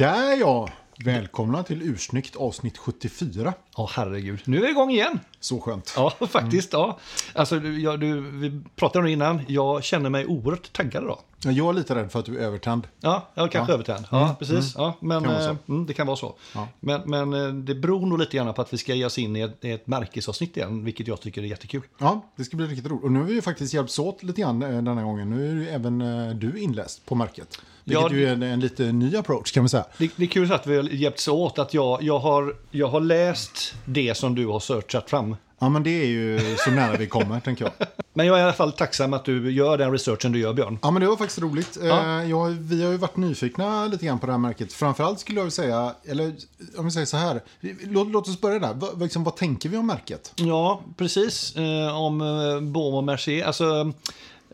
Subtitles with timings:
[0.00, 0.68] Där ja!
[1.04, 3.54] Välkomna till Ursnyggt avsnitt 74.
[3.76, 4.40] Ja, herregud.
[4.44, 5.20] Nu är vi igång igen.
[5.40, 5.92] Så skönt.
[5.96, 6.72] Ja, faktiskt.
[6.72, 6.98] Ja.
[7.34, 9.40] Alltså, jag, du, vi pratade om det innan.
[9.48, 11.18] Jag känner mig oerhört taggad idag.
[11.44, 12.86] Jag är lite rädd för att du är övertänd.
[13.00, 13.74] Ja, jag kanske Ja.
[13.74, 14.06] övertänd.
[14.10, 14.74] Ja, precis.
[14.76, 16.34] Ja, men, Kan eh, mm, det kan vara så.
[16.54, 16.68] Ja.
[16.80, 19.36] Men, men eh, det beror nog lite grann på att vi ska ge oss in
[19.36, 21.82] i ett, ett märkesavsnitt igen, vilket jag tycker är jättekul.
[21.98, 23.04] Ja, det ska bli riktigt roligt.
[23.04, 25.30] Och nu har vi ju faktiskt hjälpts åt lite grann eh, denna gången.
[25.30, 25.98] Nu är ju även
[26.38, 27.58] du inläst på märket.
[27.84, 28.16] Vilket Ja.
[28.16, 29.84] ju är en, en lite ny approach kan man säga.
[29.98, 33.00] Det, det är kul att vi har hjälpts åt, att jag, jag, har, jag har
[33.00, 35.36] läst det som du har searchat fram.
[35.58, 37.86] Ja, men det är ju så nära vi kommer, tänker jag.
[38.12, 40.78] Men jag är i alla fall tacksam att du gör den researchen du gör, Björn.
[40.82, 41.78] Ja, men det var faktiskt roligt.
[41.82, 42.20] Ja.
[42.22, 44.72] Eh, Jag, vi har ju varit nyfikna lite grann på det här märket.
[44.72, 46.34] Framförallt skulle jag vilja säga, eller
[46.76, 47.42] om vi säger så här.
[47.82, 48.74] Låt, låt oss börja där.
[48.74, 50.32] Vad, liksom, vad tänker vi om märket?
[50.36, 51.56] Ja, precis.
[51.56, 53.44] Eh, om eh, Baume och Mercier.
[53.46, 53.92] Alltså,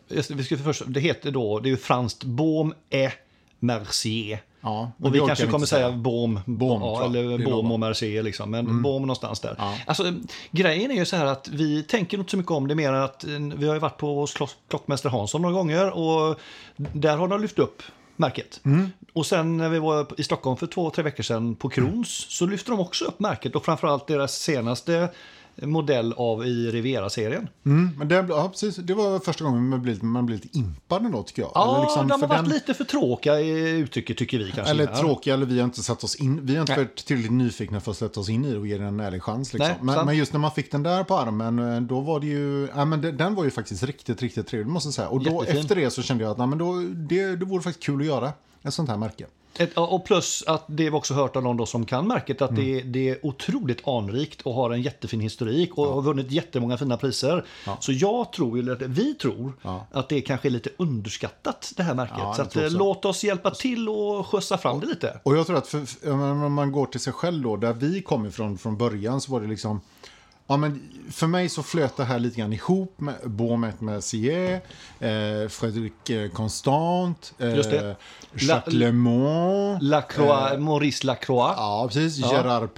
[0.07, 3.13] det, vi ska först, det heter då, det är ju franskt Baume et
[3.59, 4.41] Mercier.
[4.61, 7.71] Ja, Och vi kanske kommer säga Baume, Baume, ja, eller lagom.
[7.71, 9.55] och Mercier liksom, men Baume någonstans där.
[9.57, 9.77] Ja.
[9.87, 10.13] Alltså,
[10.51, 13.03] grejen är ju så här att vi tänker inte så mycket om det mer än
[13.03, 14.27] att eh, vi har ju varit på
[14.69, 16.39] klockmästare Hansson några gånger och
[16.75, 17.81] där har de lyft upp
[18.15, 18.61] märket.
[18.65, 18.89] Mm.
[19.13, 22.45] Och sen när vi var i Stockholm för två, tre veckor sedan på Krons så
[22.45, 25.09] lyfter de också upp märket och framförallt deras senaste
[25.61, 27.49] modell av i Riviera-serien.
[27.65, 28.75] Mm, men det, ja, precis.
[28.75, 31.51] det var första gången man blev, man blev lite impad ändå, tycker jag.
[31.55, 34.71] Ja, liksom, de har varit den- lite för tråkiga i uttrycket tycker vi kanske.
[34.71, 36.39] Eller tråkiga, eller vi har inte satt oss in.
[36.45, 36.85] Vi har inte Nej.
[36.85, 39.23] varit tillräckligt nyfikna för att sätta oss in i det och ge den en ärlig
[39.23, 39.53] chans.
[39.53, 39.67] Liksom.
[39.81, 42.27] Nej, men, men just när man fick den där på armen, eh, då var det
[42.27, 45.07] ju, ja, men det, den var ju faktiskt riktigt, riktigt trevlig måste jag säga.
[45.07, 45.61] Och då, Jättefin.
[45.61, 48.07] efter det så kände jag att nej, men då, det, det vore faktiskt kul att
[48.07, 49.25] göra ett sånt här märke.
[49.59, 52.41] Ett, ja, och plus att det vi också hört av någon då som kan märket
[52.41, 52.63] att Mm.
[52.65, 56.97] det, det är otroligt anrikt och har en jättefin historik och har vunnit jättemånga fina
[56.97, 57.45] priser.
[57.79, 59.87] Så jag tror, eller vi tror, Ja.
[59.91, 62.17] att det kanske är lite underskattat det här märket.
[62.19, 62.77] Ja, så att, eh, så.
[62.77, 65.19] låt oss hjälpa till och skjutsa fram det lite.
[65.23, 68.25] Och jag tror att för, om man går till sig själv då, där vi kom
[68.25, 69.81] ifrån från början så var det liksom
[70.47, 70.81] Ja, men
[71.11, 74.61] för mig så flöt det här lite grann ihop med Baumet Mercier,
[74.99, 77.55] eh, Fredrik eh, Constant, eh.
[78.33, 79.83] Jacques Le Mans.
[79.83, 81.53] Lacroix, Maurice Lacroix.
[81.57, 82.17] Ja, precis.
[82.17, 82.33] Ja.
[82.33, 82.73] Gerard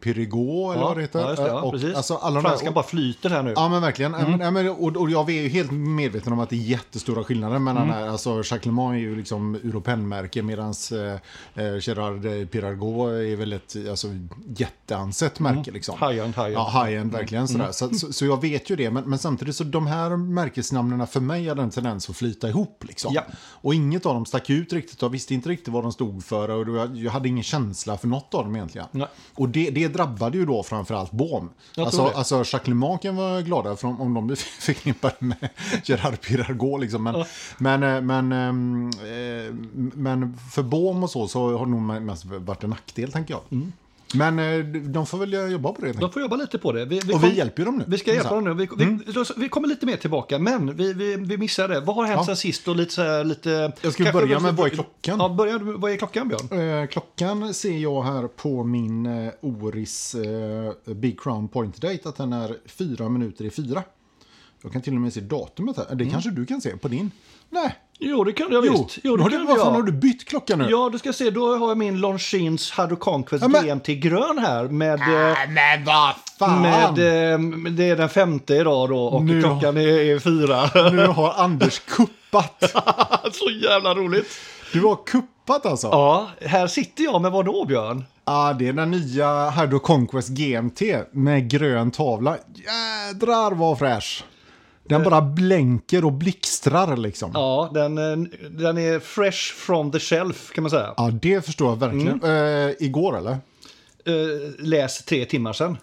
[0.00, 1.20] Perregaux, eller vad det heter.
[1.20, 1.94] ja, det, ja, och, precis.
[1.94, 3.52] Alltså, alla Franskan bara flyter här nu.
[3.56, 4.12] Ja, men verkligen.
[4.12, 7.24] Ja, ja, men, och, och jag är ju helt medveten om att det är jättestora
[7.24, 7.98] skillnader mellan Mm.
[7.98, 8.10] mm.
[8.10, 13.52] alltså, Jacques Le Mans är ju liksom europennmärke medan eh, eh, Gerard Perregaux är väl
[13.52, 14.08] ett alltså,
[14.56, 15.70] jätteansett märke.
[15.70, 15.98] Liksom.
[16.02, 16.08] Mm.
[16.08, 16.54] High-end, high-end.
[16.54, 17.44] Ja, high-end verkligen.
[17.44, 17.72] Mm.
[17.72, 17.72] Sådär.
[17.72, 21.20] Så, så, så jag vet ju det, men, men samtidigt så de här märkesnamnen för
[21.20, 22.84] mig hade en tendens att flyta ihop.
[22.84, 23.14] Liksom.
[23.14, 23.24] Ja.
[23.36, 26.48] Och inget av dem stack ut riktigt, jag visste inte riktigt vad de stod för
[26.48, 28.86] och jag, hade ingen känsla för något av dem egentligen.
[28.90, 29.06] Nej.
[29.34, 31.50] Och det, det drabbade ju då framförallt Bohm.
[31.76, 32.16] Alltså, det.
[32.16, 35.48] alltså Mans kan vara glada för om, om de blir förknippade med
[35.84, 36.80] Gerard Pirargot.
[36.80, 37.02] Liksom.
[37.02, 37.24] Men,
[37.58, 39.54] men, eh, men, ehm, eh,
[39.94, 43.42] men för Bohm och så, så har det nog mest varit en nackdel, tänker jag.
[43.50, 43.72] Mm.
[44.16, 45.92] Men eh, de får väl jobba på det.
[45.92, 46.84] De får jobba lite på det.
[46.84, 47.84] Vi, vi Och kom- vi hjälper ju dem nu.
[47.88, 48.54] Vi ska hjälpa dem nu.
[48.54, 48.66] Vi,
[49.12, 51.80] då- vi kommer lite mer tillbaka, men vi, vi, vi missade.
[51.80, 52.24] Vad har hänt Ja.
[52.26, 52.68] sen sist?
[52.68, 55.18] Och lite, så här, lite, Jag ska kanske- börja med vad är klockan?
[55.18, 56.82] Ja, börja, vad är klockan, Björn?
[56.82, 62.16] Eh, klockan ser jag här på min eh, Oris eh, Big Crown Point Date att
[62.16, 63.82] den är fyra minuter i fyra.
[64.62, 65.94] Jag kan till och med se datumet här.
[65.94, 67.10] Det kanske du kan se på din?
[67.50, 67.76] Nej.
[67.98, 68.98] Jo, det kan jag Jo, visst.
[69.04, 69.70] Jo, det har du, varför jag.
[69.70, 70.66] har du bytt klocka nu?
[70.70, 71.30] Ja, du ska se.
[71.30, 75.00] Då har jag min Longines Hard Conquest Ja, men- GMT grön här med...
[75.00, 76.62] eh, Nej, men vad fan!
[76.62, 76.88] Med,
[77.34, 77.38] eh,
[77.70, 80.90] det är den femte idag då och Nu- klockan är, är fyra.
[80.90, 82.62] Nu har Anders kuppat.
[83.32, 84.26] Så jävla roligt.
[84.72, 85.86] Du har kuppat alltså?
[85.86, 88.04] Ja, här sitter jag med vad då, Björn?
[88.24, 90.82] ah, det är den nya Hardo Conquest GMT
[91.12, 92.36] med grön tavla.
[92.54, 94.24] Jädrar vad fräsch.
[94.88, 97.30] Den bara blänker och blixtrar liksom.
[97.34, 100.94] Ja, Ja, den, eh, den är fresh from the shelf kan man säga.
[101.12, 102.20] det förstår jag verkligen.
[102.22, 102.68] Mm.
[102.68, 103.30] Eh, igår eller?
[104.04, 104.14] Eh,
[104.58, 105.76] läs tre timmar sedan.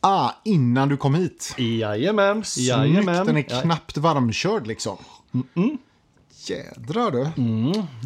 [0.00, 1.54] Ah, innan du kom hit.
[1.58, 4.96] Jajamän, Snyggt, den är Ja, knappt varmkörd liksom.
[6.46, 7.24] Jädrar du.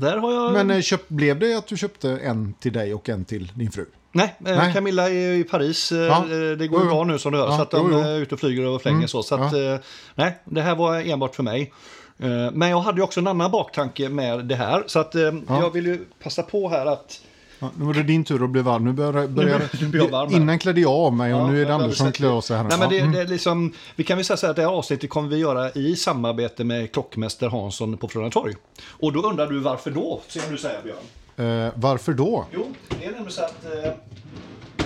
[0.01, 0.53] där har jag...
[0.53, 3.71] Men eh, köp, blev det att du köpte en till dig och en till din
[3.73, 3.87] fru?
[4.15, 4.73] Nej, eh, Nej.
[4.73, 5.93] Camilla är i Paris.
[5.93, 6.25] eh, Ja.
[6.25, 7.47] eh, Det går Jo, bra nu som du hör.
[7.47, 8.05] Ja, så att de jo, jo.
[8.05, 9.09] är ute och flyger över flängen.
[9.09, 9.23] så.
[9.23, 9.79] så att, ja.
[10.15, 11.73] nej, det här var enbart för mig.
[12.53, 14.85] Men jag hade ju också en annan baktanke med det här.
[14.87, 15.15] Så att
[15.49, 17.21] jag vill ju passa på här att...
[17.59, 18.85] Ja, nu var det din tur att bli varm.
[18.85, 20.33] Nu börjar, börjar, Nu blir jag varm.
[20.33, 22.57] Innan klädde jag av mig och Ja, nu är det Anders som klär av sig
[22.57, 22.65] här.
[22.65, 23.13] Nej, men det, mm.
[23.13, 25.37] det är liksom, vi kan väl säga så här att det här avsnittet kommer vi
[25.37, 28.55] göra i samarbete med klockmästare Hansson på Frölunda Torg.
[28.87, 30.97] Och då undrar du varför då, som du säger Björn?
[31.37, 32.47] Eh, varför då?
[32.53, 33.65] Jo, det är nämligen så att...
[33.85, 33.93] Eh,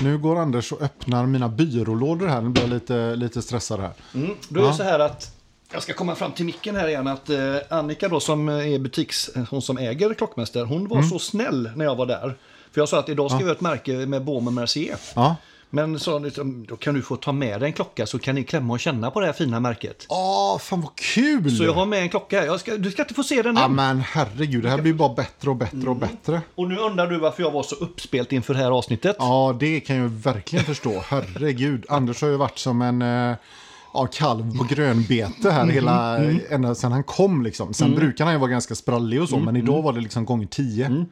[0.02, 2.40] Nu går Anders och öppnar mina byrålådor här.
[2.42, 3.92] Nu blir jag lite, lite stressad här.
[4.14, 5.34] mm, då är det så här att
[5.72, 7.06] Jag ska komma fram till micken här igen.
[7.06, 9.30] Att eh, Annika då som är butiks...
[9.50, 10.64] Hon som äger Klockmäster.
[10.64, 11.08] Hon var Mm.
[11.10, 12.36] så snäll när jag var där.
[12.72, 14.96] För jag sa att idag ska vi göra ett märke med Baume Mercier.
[15.14, 15.36] Ja.
[15.70, 18.44] Men så liksom, då kan du få ta med dig en klocka så kan ni
[18.44, 20.06] klämma och känna på det här fina märket.
[20.08, 21.56] Åh, fan vad kul!
[21.56, 22.58] Så jag har med en klocka här.
[22.58, 23.74] Ska, du ska inte få se den Ja än.
[23.74, 26.40] men herregud, det här blir bara bättre och bättre och bättre.
[26.54, 29.16] Och nu undrar du varför jag var så uppspelt inför det här avsnittet.
[29.18, 31.02] Ja, det kan jag verkligen förstå.
[31.08, 33.36] Herregud, Anders har ju varit som en eh,
[33.94, 36.18] ja, kalv på grönbete här hela,
[36.50, 37.74] ända sedan han kom liksom.
[37.74, 40.46] Sen brukar han ju vara ganska sprallig och så, men idag var det liksom gånger
[40.46, 41.06] tio.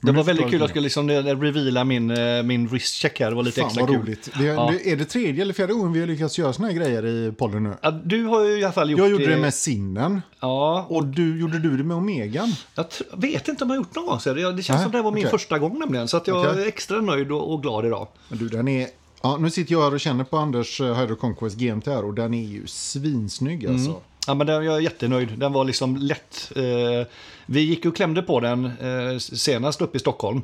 [0.00, 0.60] Det var väldigt kul.
[0.60, 3.30] jag skulle liksom eh, reveala min, eh, min wristcheck här.
[3.30, 4.00] Det var lite Fan extra vad kul.
[4.00, 4.30] roligt.
[4.38, 4.70] Det, Ja.
[4.84, 7.32] det, är det tredje eller fjärde gången vi har lyckats göra såna här grejer i
[7.32, 7.74] podden nu?
[7.82, 10.22] Ja, du har ju i alla fall gjort Jag gjorde det med Sinnen.
[10.40, 12.52] Ja, Och du, gjorde du det med Omegan?
[12.74, 12.86] Jag
[13.16, 14.20] vet inte om jag har gjort någon gång.
[14.20, 15.30] så Det det känns Nej, som det var min okej.
[15.38, 16.08] första gång nämligen.
[16.08, 16.62] Så att jag Okej.
[16.62, 18.08] är extra nöjd och, och glad idag.
[18.28, 18.88] Men du, den är...
[19.22, 22.14] Ja, nu sitter jag här och känner på Anders eh, Hydro Conquest GMT här och
[22.14, 24.00] den är ju svinsnygg alltså.
[24.26, 25.38] Ja, men den, jag är jättenöjd.
[25.38, 26.52] Den var liksom lätt.
[26.56, 27.06] Eh,
[27.46, 30.42] vi gick och klämde på den eh, senast uppe i Stockholm.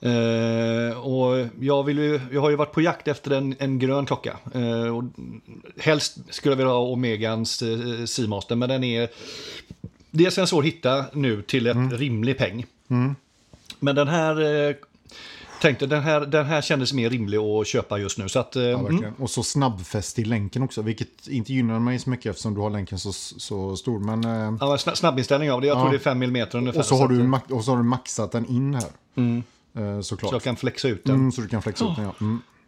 [0.00, 4.06] Eh, och jag, vill ju, jag har ju varit på jakt efter en, en grön
[4.06, 4.36] klocka.
[4.54, 5.04] Eh, och
[5.78, 9.08] helst skulle jag vilja ha Omegans eh, Seamaster, men den är
[10.10, 12.66] dels är den svår att hitta nu till ett rimlig peng.
[13.80, 14.74] Men den här eh,
[15.60, 18.28] tänkte den här, den här kändes mer rimlig att köpa just nu.
[18.28, 19.14] Så att, eh, Ja, mm.
[19.18, 22.70] Och så snabbfäst i länken också, vilket inte gynnar mig så mycket eftersom du har
[22.70, 23.98] länken så, så stor.
[23.98, 25.66] Men, eh, ja, sna- snabbinställning av det.
[25.66, 25.90] Jag tror Ja.
[25.90, 26.80] det är 5 mm ungefär.
[26.80, 28.84] och, så har du, eh, och så har du maxat den in här.
[29.78, 30.30] Eh, såklart.
[30.30, 31.14] så jag kan flexa ut den.
[31.14, 32.14] mm, så du kan flexa ut den, ja.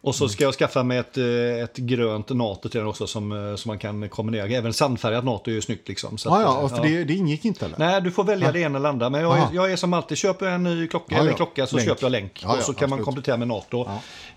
[0.03, 0.09] Mm.
[0.09, 1.25] Och så ska jag skaffa mig ett, eh,
[1.63, 4.47] ett grönt NATO till den också som, eh, som man kan kombinera.
[4.47, 6.17] Även sandfärgat NATO är ju snyggt liksom.
[6.17, 7.77] Så Ja, att, ja, eh, för Det, det ingick inte eller?
[7.79, 9.09] Nej, du får välja det ena eller andra.
[9.09, 11.31] Men jag är, jag är som alltid, köper jag en ny klocka, Ja, eller ja.
[11.31, 11.87] en klocka så Länk.
[11.89, 12.39] köper jag länk.
[12.43, 13.05] Ja, och ja, så kan man absolut.
[13.05, 13.85] komplettera med NATO.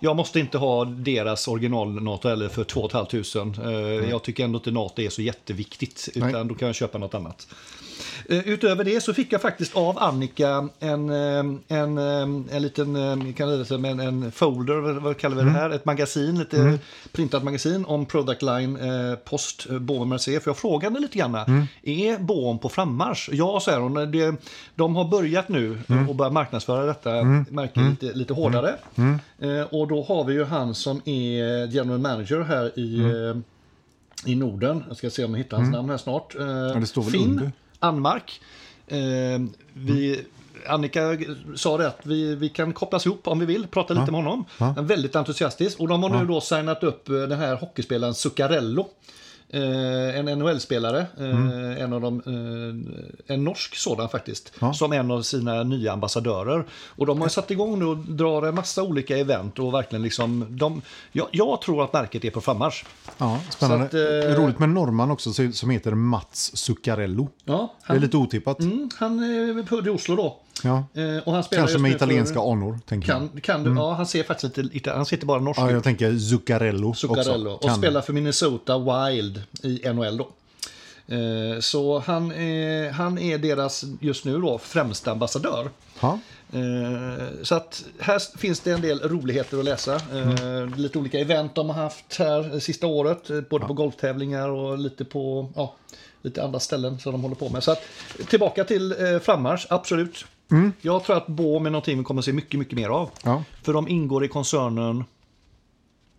[0.01, 3.71] Jag måste inte ha deras original-NATO eller för 2 500.
[3.71, 6.09] Eh, Jag tycker ändå inte NATO är så jätteviktigt.
[6.15, 6.45] Utan Nej.
[6.45, 7.47] då kan jag köpa något annat.
[8.29, 11.39] Eh, Utöver det så fick jag faktiskt av Annika en, eh,
[11.79, 12.23] en, eh,
[12.57, 15.71] en liten kan det säga, en, en folder, vad- kallar vi det här?
[15.71, 16.79] Ett magasin, lite
[17.13, 20.41] printat magasin om Product Line eh, Post Bohm Mercier.
[20.41, 21.35] För jag frågade lite grann,
[21.83, 23.29] är Bohm på frammarsch?
[23.33, 23.95] Ja, säger hon.
[23.95, 24.35] Det,
[24.75, 25.79] de har börjat nu
[26.09, 27.11] och börjat marknadsföra detta
[27.51, 28.75] märke lite, lite hårdare.
[29.39, 33.03] Eh, och då har vi ju han som är general manager här i
[34.27, 34.85] i Norden.
[34.89, 36.35] Jag ska se om jag hittar hans namn här snart.
[36.75, 37.53] Väl Finn under.
[37.85, 38.41] Anmark.
[38.87, 38.99] Eh,
[39.73, 40.25] vi,
[40.69, 41.19] Annika
[41.57, 44.45] sa det att vi, vi kan kopplas ihop om vi vill, prata lite med honom.
[44.59, 45.81] Är väldigt entusiastisk.
[45.81, 48.89] Och de har nu då signat upp eh, den här hockeyspelaren Zuccarello.
[49.55, 55.23] Eh, en NHL-spelare, eh, en av dem, eh, en norsk sådan faktiskt, som en av
[55.23, 56.65] sina nya ambassadörer.
[56.89, 60.47] Och de har satt igång nu och drar en massa olika event och verkligen liksom,
[60.51, 62.85] de, jag, jag tror att märket är på frammarsch.
[63.19, 63.85] Ja, spännande.
[63.85, 67.29] Att, Roligt med norrman också så- som heter Mats Zuccarello.
[67.45, 68.61] Ja, Det är lite otippat.
[68.61, 70.37] Mm, han är född i Oslo då.
[70.65, 70.85] Ja.
[70.95, 73.19] Eh, och han spelar Kanske med italienska För, anor, tänker jag.
[73.19, 75.71] kan, kan du, Ja, han ser faktiskt lite, lite han ser inte bara norsk Ja,
[75.71, 77.51] jag tänker Zuccarello, Zuccarello.
[77.51, 77.65] också.
[77.67, 77.79] Och Kan.
[77.79, 80.29] spelar för Minnesota Wild i NHL då.
[81.15, 85.71] Eh, så han, eh, han är deras, just nu då, främsta ambassadör.
[86.01, 86.19] Ja.
[86.53, 89.95] Eh, så att här finns det en del roligheter att läsa.
[89.95, 93.49] Eh, Lite olika event de har haft här sista året.
[93.51, 95.75] Både på golftävlingar och lite på ja,
[96.23, 97.63] lite andra ställen som de håller på med.
[97.65, 97.83] Så att,
[98.29, 100.25] tillbaka till frammarsch, absolut.
[100.81, 103.11] Jag tror att Bohm är någonting vi kommer att se mycket, mycket mer av.
[103.25, 103.45] Ja.
[103.63, 105.05] För de ingår i koncernen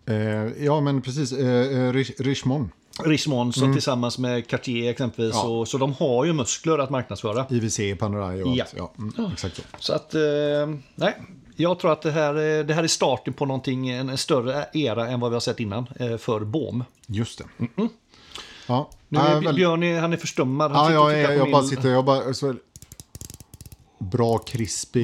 [0.08, 1.32] Eh, ja, men precis.
[1.32, 2.70] Eh, eh, Rich- Richmond.
[3.04, 5.34] Richemont som tillsammans med Cartier exempelvis.
[5.36, 5.48] Ja.
[5.48, 7.46] Och, så de har ju muskler att marknadsföra.
[7.50, 8.64] IWC, Panerai och Ja.
[8.64, 8.74] allt.
[8.78, 9.62] Ja, mm, exakt så.
[9.80, 10.22] Så att, eh,
[10.96, 11.18] nej.
[11.56, 14.66] Jag tror att det här, är- det här är starten på någonting, en, en större
[14.74, 16.84] era än vad vi har sett innan eh, för Bohm.
[17.08, 17.68] Just det.
[18.68, 20.72] Ja, Nu äh, Björn är- han är förstummad.
[20.72, 22.34] Han ja, jag, jag, jag bara min- sitter, jag bara...
[22.34, 22.56] Så,
[24.00, 25.02] bra krisp i,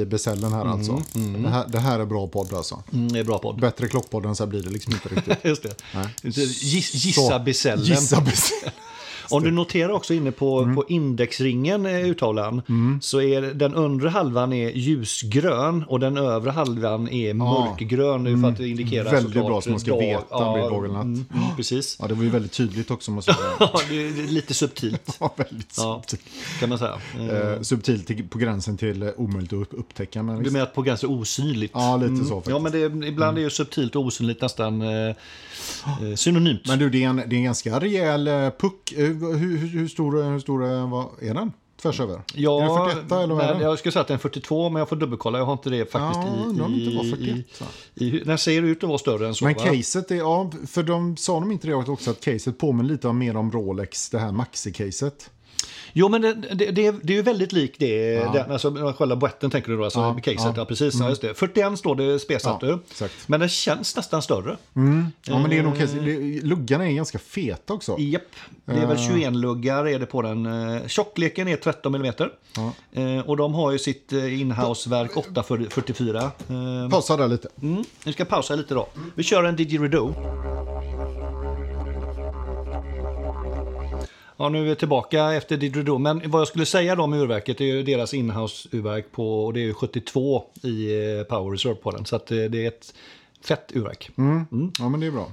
[0.00, 1.02] i besällen här alltså.
[1.42, 2.82] Det, här, det här är bra podd alltså.
[2.92, 3.60] Mm, det är bra podd.
[3.60, 5.44] Bättre klockpodd än så här blir det liksom inte riktigt.
[5.44, 5.74] Just det.
[6.22, 7.84] Giss, gissa besällen.
[7.84, 8.72] Gissa besällen.
[9.30, 10.76] Om du noterar också inne på, Mm.
[10.76, 12.62] på indexringen, eh, uttavlan,
[13.00, 18.48] så är den undre halvan är ljusgrön och den övre halvan är mörkgrön nu för
[18.48, 19.12] att det indikerar Mm.
[19.14, 21.04] Väldigt såklart bra så man ska dag- veta vid vågelnatt.
[21.04, 21.96] mm, mm, precis.
[22.00, 23.80] Ja, det var ju väldigt tydligt också måste jag säga.
[23.88, 26.02] Det är det är lite subtilt, Ja, väldigt Ja.
[26.08, 26.32] subtilt.
[26.60, 26.94] kan man säga.
[27.18, 30.22] Eh, Eh, subtilt till, på gränsen till eh, omöjligt att upp, upptäcka.
[30.22, 31.70] Men Du menar att på gränsen osynligt?
[31.74, 32.50] Ja, lite så faktiskt.
[32.50, 35.14] Ja, men det, ibland är ju subtilt och osynligt nästan eh,
[36.16, 36.60] synonymt.
[36.68, 38.30] Men du, det är en, det är en ganska rejäl
[38.60, 38.92] puck.
[39.20, 41.52] Hur, hur, stor, hur stor vad är den?
[41.82, 42.22] tvärs över?
[42.34, 43.62] Ja, är det 41 eller vad är det?
[43.62, 45.38] Jag skulle säga att det är en 42, men jag får dubbelkolla.
[45.38, 46.24] Jag har inte det faktiskt
[46.58, 46.72] Ja, i...
[46.72, 47.36] det inte var i, 41,
[47.94, 49.44] i, i, Den ser ut att vara större än så.
[49.44, 49.64] Men va?
[49.64, 53.36] caset är, ja, för de sa de inte det också att caset påminner lite mer
[53.36, 55.30] om Rolex, det här Maxi-caset.
[55.98, 58.14] Jo, men det, det, det, är, det är ju väldigt likt det.
[58.32, 60.34] Den, alltså, själva boetten tänker du då, alltså Ja, caset.
[60.38, 60.44] ja.
[60.44, 60.54] Mm.
[60.58, 60.94] Ja, precis.
[61.00, 61.34] Ja, just det.
[61.34, 63.14] 41 står det spesat Ja, exakt.
[63.26, 64.56] Men den känns nästan större.
[65.26, 67.96] Ja, men det är nog case, det- luggarna är ganska feta också.
[67.98, 68.22] Japp.
[68.64, 68.88] Det är Eh.
[68.88, 70.46] väl 21 luggar är det på den.
[70.46, 72.12] Eh, Tjockleken är 13 mm.
[72.92, 76.18] Eh, och de har ju sitt eh, inhouseverk 844.
[76.48, 77.48] Eh, Pausa där lite.
[77.62, 78.88] Mm, vi ska pausa lite då.
[79.14, 80.14] Vi kör en didgeridoo.
[84.36, 85.98] Ja, nu är vi tillbaka efter didgeridoo.
[85.98, 89.60] Men vad jag skulle säga då om urverket är ju deras inhouse-urverk på, och det
[89.60, 92.04] är ju 72 i eh, Power Reserve på den.
[92.04, 92.94] Så att eh, det är ett
[93.44, 94.10] fett urverk.
[94.78, 95.32] Ja, men det är bra.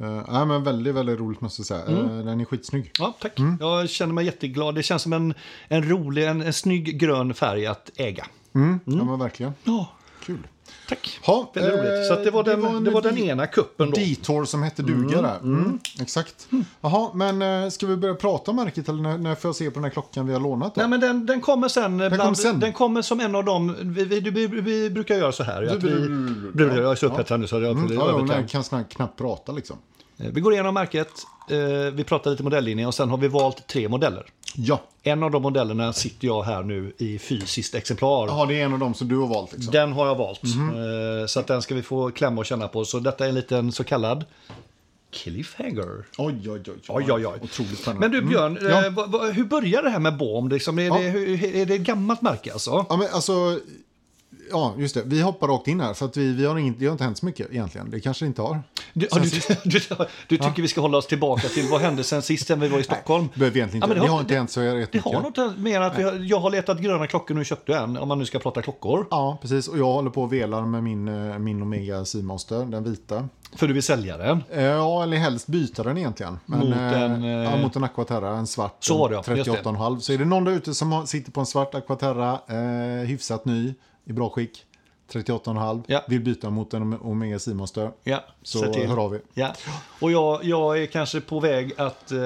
[0.00, 1.98] Uh, ja, men väldigt, väldigt roligt måste jag säga.
[1.98, 2.90] Eh, den är skitsnygg.
[2.98, 3.32] Ja, tack.
[3.60, 4.74] Jag känner mig jätteglad.
[4.74, 5.34] Det känns som en,
[5.68, 8.26] en rolig, en, en snygg grön färg att äga.
[8.54, 8.80] Mm.
[8.84, 9.52] Ja, men verkligen.
[9.64, 9.88] Ja,
[10.24, 10.46] Kul.
[10.90, 11.18] Tack.
[11.26, 12.06] Ha, Väldigt eh, roligt.
[12.08, 13.96] Så det var den, en det var den ena kuppen då.
[13.96, 15.38] Detour som hette duga där.
[15.42, 15.78] Mm.
[16.00, 16.48] Exakt.
[16.80, 19.64] Jaha, men eh, ska vi börja prata om märket eller när, när får jag se
[19.70, 20.80] på den här klockan vi har lånat då?
[20.80, 21.98] Nej, men den, den kommer sen.
[21.98, 22.60] Den, kommer sen.
[22.60, 23.76] den kommer som en av dem.
[23.80, 25.62] Vi, vi, vi, vi brukar göra så här.
[25.62, 25.90] Att vi,
[26.58, 29.76] jag är så upphetsad nu så jag Mm, ja, ja, kan snabbt knappt prata liksom.
[30.18, 31.10] Eh, Vi går igenom märket.
[31.50, 31.56] eh,
[31.92, 34.26] Vi pratar lite modelllinje och sen har vi valt tre modeller.
[34.54, 34.80] Ja.
[35.02, 38.26] En av de modellerna sitter jag här nu i fysiskt exemplar.
[38.26, 39.72] Jaha, det är en av dem som du har valt liksom.
[39.72, 40.42] Den har jag valt.
[40.42, 40.68] Mhm.
[41.20, 42.84] Eh, Så att den ska vi få klämma och känna på.
[42.84, 44.24] Så detta är en liten så kallad
[45.12, 46.04] cliffhanger.
[46.18, 46.60] Oj, oj, oj.
[46.88, 47.38] Oj, oj, oj.
[47.42, 48.08] Otroligt spännande.
[48.08, 48.70] Men du Björn, Mm.
[48.84, 48.90] Ja.
[48.90, 50.48] vad- vad- hur börjar det här med BOM?
[50.48, 50.94] Liksom, är, Ja.
[50.98, 52.86] det, är det ett gammalt märke alltså?
[52.88, 53.60] Ja, men alltså...
[54.52, 55.02] Ja, just det.
[55.06, 55.94] Vi hoppar rakt in här.
[55.94, 57.90] För att vi, vi har inget, det har inte hänt så mycket egentligen.
[57.90, 58.62] Det kanske det inte har.
[58.92, 59.20] Du, du,
[59.64, 59.80] du,
[60.28, 62.78] du tycker vi ska hålla oss tillbaka till vad hände sen sist när vi var
[62.78, 63.28] i Stockholm?
[63.34, 63.94] Det behöver egentligen Ja, inte.
[63.94, 65.14] men det, det har har- inte hänt så Det jättemycket.
[65.14, 68.08] har något mer att vi har, jag har letat gröna klockor nu köpte en, om
[68.08, 69.06] man nu ska prata klockor.
[69.10, 69.68] Ja, precis.
[69.68, 73.28] Och jag håller på och velar med min, eh, min Omega Seamaster, den vita.
[73.56, 74.42] För du vill sälja den.
[74.50, 76.38] Eh, Ja, eller helst byta den egentligen.
[76.46, 78.76] Men, Mot eh, en, eh, Ja, mot en Aquaterra, en svart.
[78.80, 79.22] Så var det, ja.
[79.26, 79.56] en Just det.
[79.62, 79.98] 38,5.
[80.00, 83.44] Så är det någon där ute som har, sitter på en svart Aquaterra, eh, hyfsat
[83.44, 83.74] ny,
[84.10, 84.64] i bra skick,
[85.12, 86.04] 38,5, Ja.
[86.08, 89.20] vill byta mot en Omega Seamaster, Ja, så hör av er.
[89.34, 89.54] Ja.
[90.00, 92.12] Och jag, jag är kanske på väg att...
[92.12, 92.18] Eh,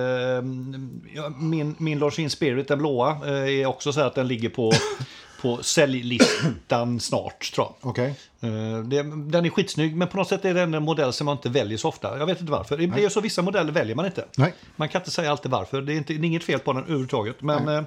[1.39, 4.73] min, min Longines Spirit, den blåa, eh, är också så här att den ligger på,
[5.43, 7.91] på säljlistan snart, tror jag.
[7.91, 8.15] Okej.
[8.41, 11.37] Eh, det, den är skitsnygg, men på något sätt är den en modell som man
[11.37, 12.19] inte väljer så ofta.
[12.19, 12.77] Jag vet inte varför.
[12.77, 14.25] Det är så vissa modeller väljer man inte.
[14.37, 14.55] Nej.
[14.77, 15.83] Man kan inte säga alltid varför.
[15.83, 17.43] Det är, inte, det är inget fel på den överhuvudtaget.
[17.43, 17.83] Men, eh,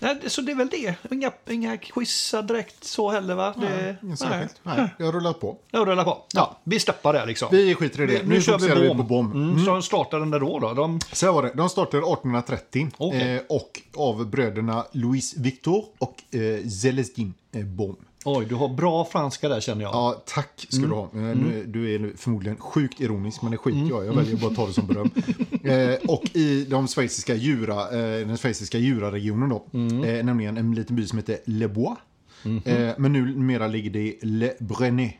[0.00, 0.94] nej, så det är väl det.
[1.10, 3.54] Inga, inga quizar direkt så heller va?
[3.60, 4.60] Det, Inget särskilt.
[4.62, 5.56] Nej, jag har rullat på.
[5.70, 6.22] Jag rullar på.
[6.34, 7.48] Ja, vi stoppar det liksom.
[7.50, 8.12] Vi skiter i det.
[8.22, 8.96] Nu, Nu kör vi fokuserar vi bom.
[8.96, 9.32] på bom.
[9.32, 10.58] Mm, Så startar den där då?
[10.58, 10.74] då?
[10.74, 11.52] De, Så var det.
[11.54, 13.34] De startade 1830 Okej.
[13.36, 17.96] eh, och av bröderna Louis Victor och eh, Celestine eh, Bom.
[18.24, 19.94] Oj, du har bra franska där känner jag.
[19.94, 21.04] Ja, tack ska du ha.
[21.04, 24.06] Eh, Nu, du är förmodligen sjukt ironisk, men det skiter jag i.
[24.06, 25.10] Jag väljer bara att ta det som beröm.
[25.64, 29.64] eh, och i de schweiziska djura, eh, den schweiziska djuraregionen då,
[30.06, 31.98] eh, nämligen en liten by som heter Le Bois.
[32.64, 35.12] eh, men numera ligger det i Le Brené.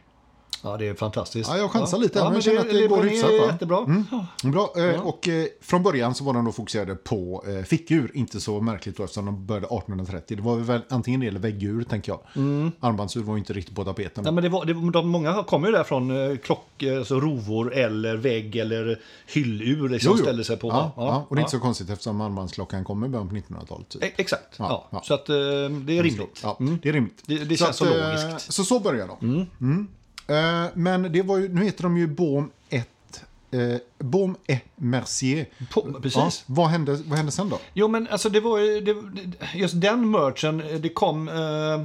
[0.63, 1.51] Ja, det är fantastiskt.
[1.51, 3.37] Ja, jag chansar lite, Ja, men men känner att det det går är hyfsat, va?
[3.37, 3.49] Mm.
[3.51, 4.05] jättebra.
[4.43, 4.51] Ja.
[4.51, 8.41] Bra, eh, och eh, från början så var de då fokuserade på eh, fickur, inte
[8.41, 10.37] så märkligt då eftersom de började 1830.
[10.37, 12.21] Det var väl antingen det eller väggur, tänker jag.
[12.37, 12.73] Mm.
[12.81, 14.25] Armbandsur var ju inte riktigt på tapeten.
[14.25, 17.21] Nej, men det var, det, de, många kommer ju där från eh, klock, eh, alltså
[17.21, 20.69] rovor eller vägg eller hyllur liksom, ställer sig på.
[20.69, 21.61] Ja, ja, och det är inte ja.
[21.61, 23.89] så konstigt eftersom armbandsklockan kommer i början på 1900-talet.
[23.89, 24.03] Typ.
[24.05, 25.03] E- Exakt, ja, Ja, ja.
[25.05, 25.39] så att eh, det
[25.99, 26.41] är rimligt.
[26.43, 27.23] Ja, det är rimligt.
[27.27, 28.25] Det- det så känns så eh, logiskt.
[28.27, 28.39] Mm.
[28.39, 29.47] Så så börjar de.
[29.61, 29.89] Mm.
[30.31, 32.89] Eh, men det var ju, nu heter de ju Baume 1.
[33.51, 33.61] Eh,
[33.99, 35.47] Baume et Mercier.
[35.73, 36.17] På, precis.
[36.17, 37.59] Ja, vad, hände, vad hände sen då?
[37.75, 38.95] Jo, men alltså det var ju, det,
[39.55, 41.81] just den merchen, eh, det kom eh, eh,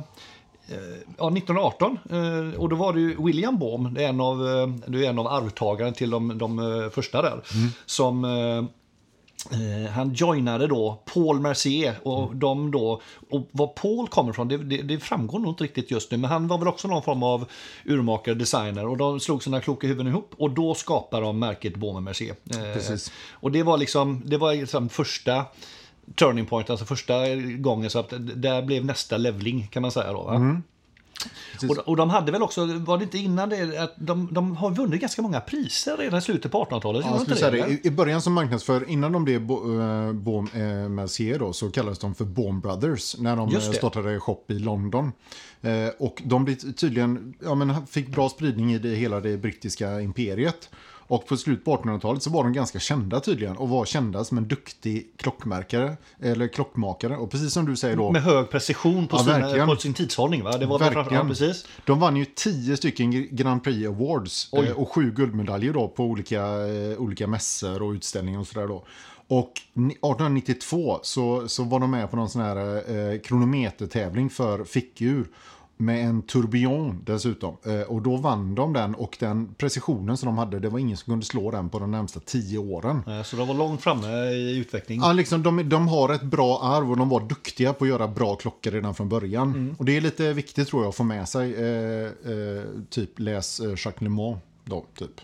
[1.17, 1.97] ja, 1918.
[2.09, 4.37] Eh, och då var det ju William Baum, det är en av,
[4.87, 7.41] det är en av arvtagarna till de, de första där,
[7.85, 8.65] som eh, Eh,
[9.93, 14.81] han joinade då Paul Mercier och de då, och var Paul kommer ifrån det, det,
[14.81, 17.45] det framgår nog inte riktigt just nu, men han var väl också någon form av
[17.85, 21.99] urmakare, designer och de slog sina kloka huvuden ihop och då skapade de märket Baume
[21.99, 22.35] Mercier.
[22.51, 23.11] Eh, Precis.
[23.31, 25.45] Och det var liksom, det var liksom första
[26.15, 30.61] turning point, alltså första gången så att där blev nästa levling kan man säga då.
[31.69, 34.72] Och, och de hade väl också, var det inte innan det, att de, de har
[34.72, 37.05] vunnit ganska många priser redan i slutet på 1800-talet?
[37.05, 37.41] Ja, det.
[37.41, 37.67] eller?
[37.67, 42.00] I, I början som marknadsför, innan de blev Bo- eh, eh, Mercier då, så kallades
[42.00, 43.62] de för Baume Brothers när de eh, det.
[43.62, 45.12] startade shop i London.
[45.62, 50.01] Eh, och de blev tydligen, ja, men fick bra spridning i det, hela det brittiska
[50.01, 50.69] imperiet.
[51.07, 54.38] Och på slutet på 1800-talet så var de ganska kända tydligen och var kända som
[54.38, 57.17] en duktig klockmärkare eller klockmakare.
[57.17, 58.12] Och precis som du säger då.
[58.12, 60.43] Med hög precision på, Ja, sina, på sin tidshållning.
[60.43, 60.57] Va?
[60.57, 61.13] Det var Verkligen.
[61.13, 61.65] Ja, precis.
[61.85, 64.67] De vann ju tio stycken Grand Prix Awards Oj.
[64.67, 68.83] eh, och sju guldmedaljer då på olika, eh, olika mässor och utställningar och sådär då.
[69.27, 72.57] Och ni- 1892 så, så var de med på någon sån här
[73.13, 75.25] eh, kronometertävling för fickur
[75.77, 77.58] med en tourbillon dessutom.
[77.65, 80.98] Eh, och då vann de den och den precisionen som de hade, det var ingen
[80.98, 83.01] som kunde slå den på de närmsta tio åren.
[83.08, 85.00] Eh, Så de var långt framme i utveckling.
[85.01, 88.08] Ja, liksom, de, de har ett bra arv och de var duktiga på att göra
[88.08, 89.48] bra klockor redan från början.
[89.50, 89.75] Mm.
[89.79, 91.53] Och det är lite viktigt tror jag att få med sig.
[91.55, 95.22] Eh, eh, typ läs eh, Jacques Le Mans då, typ.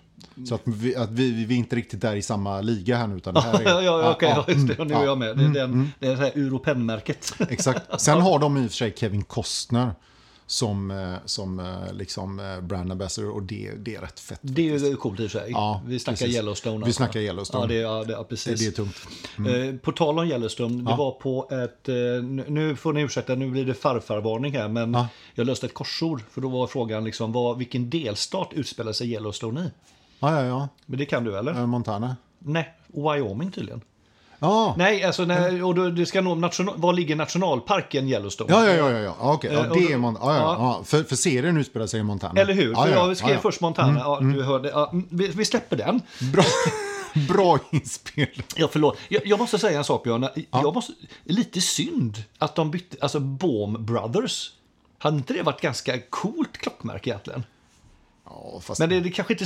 [0.49, 3.15] Så att, vi, att vi, vi är inte riktigt där i samma liga här nu.
[3.15, 4.73] Utan det här är, Ja, ja, okej, ja, just det.
[4.75, 5.37] mm, Nu är ja, jag med.
[5.37, 7.33] Det är, den, det är det här Europennmärket.
[7.49, 8.01] Exakt.
[8.01, 9.91] Sen har de i och för sig Kevin Costner
[10.51, 14.39] som, eh, som eh, liksom eh, brand ambassador och det, det är rätt fett.
[14.41, 15.51] Det är ju coolt i sig.
[15.51, 16.35] Ja, vi snackar precis.
[16.35, 16.77] Yellowstone.
[16.77, 16.97] Vi alltså.
[16.97, 17.63] snackar Yellowstone.
[17.63, 18.59] Ja, det, ja, det, ja Det, precis.
[18.59, 18.95] det är tungt.
[19.71, 20.95] Eh, På tal om Yellowstone, det Ja.
[20.95, 21.87] var på ett,
[22.47, 25.07] nu- får ni ursäkta, nu blir det farfarvarning här, men Ja.
[25.35, 26.21] jag löste ett korsord.
[26.31, 29.71] För då var frågan liksom, vad, vilken delstat utspelar sig Yellowstone i?
[30.19, 31.53] Ja, ja, Men det kan du eller?
[31.53, 31.65] ja.
[31.65, 32.15] Montana.
[32.39, 33.81] Nej, Wyoming tydligen.
[34.43, 38.53] Ja, Nej, alltså, nej, och då, det ska nå national, var ligger nationalparken Yellowstone?
[38.53, 39.15] Ja, ja, ja, ja, ja.
[39.19, 39.49] ja okej.
[39.49, 40.55] Eh, Ja, det är Mon- ja, ja, ja.
[40.59, 40.83] ja.
[40.83, 42.41] För, för serien utspelar sig i Montana.
[42.41, 42.71] Eller hur?
[42.71, 43.41] Ja, För ja, jag skrev ja, ja.
[43.41, 46.01] först Montana, ja, du hörde, ja, mm, vi, vi släpper den.
[46.33, 46.43] Bra,
[47.27, 48.27] bra inspel.
[48.55, 48.97] Ja, förlåt.
[49.09, 50.27] Jag, jag måste säga en sak, Björn.
[50.51, 50.93] Jag måste,
[51.23, 54.51] lite synd att de bytte, alltså Bohm Brothers.
[54.97, 57.43] Hade inte det varit ganska coolt klockmärke egentligen?
[58.53, 58.79] Ja, fast...
[58.79, 59.45] Men det, det kanske inte,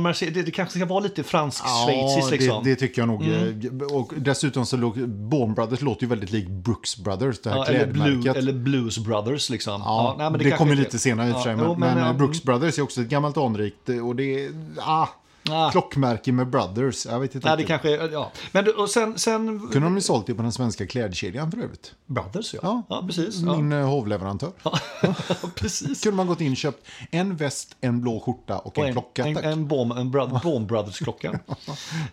[0.00, 2.64] Mercedes, det, det kanske ska vara lite fransk-schweiziskt liksom.
[2.64, 3.22] det, det tycker jag nog.
[3.22, 7.56] eh, Och dessutom så låg Bourne Brothers låter ju väldigt likt Brooks Brothers, det här
[7.56, 7.86] Ja, eller.
[7.86, 9.82] Blue, eller Blues Brothers liksom.
[9.84, 11.52] Ja, nej, men det, kommer lite senare i och för sig.
[11.52, 14.50] Ja, men, men, ja, eh, Brooks Brothers är också ett gammalt anrikt och det.
[14.78, 15.06] Ah,
[15.50, 15.70] Ah.
[15.70, 17.06] Klockmärke med Brothers.
[17.06, 18.32] Jag vet inte Nej, det kanske, ja.
[18.52, 21.94] Men och sen, sen Kunde de ju sålt det på den svenska klädkedjan för övrigt.
[22.06, 22.60] Brothers ja.
[22.62, 22.82] Ja.
[22.88, 23.36] Ja, precis.
[23.40, 23.56] Ja.
[23.56, 24.52] Min eh, hovleverantör.
[24.62, 24.78] Ja,
[25.54, 26.02] precis.
[26.02, 28.92] Kunde man gått in och köpt en väst, en blå skjorta och en, Och en,
[28.92, 29.26] klocka.
[29.26, 29.44] en, tack.
[29.44, 31.28] en, Bohm, en Bro- Bohm Brothers-klocka.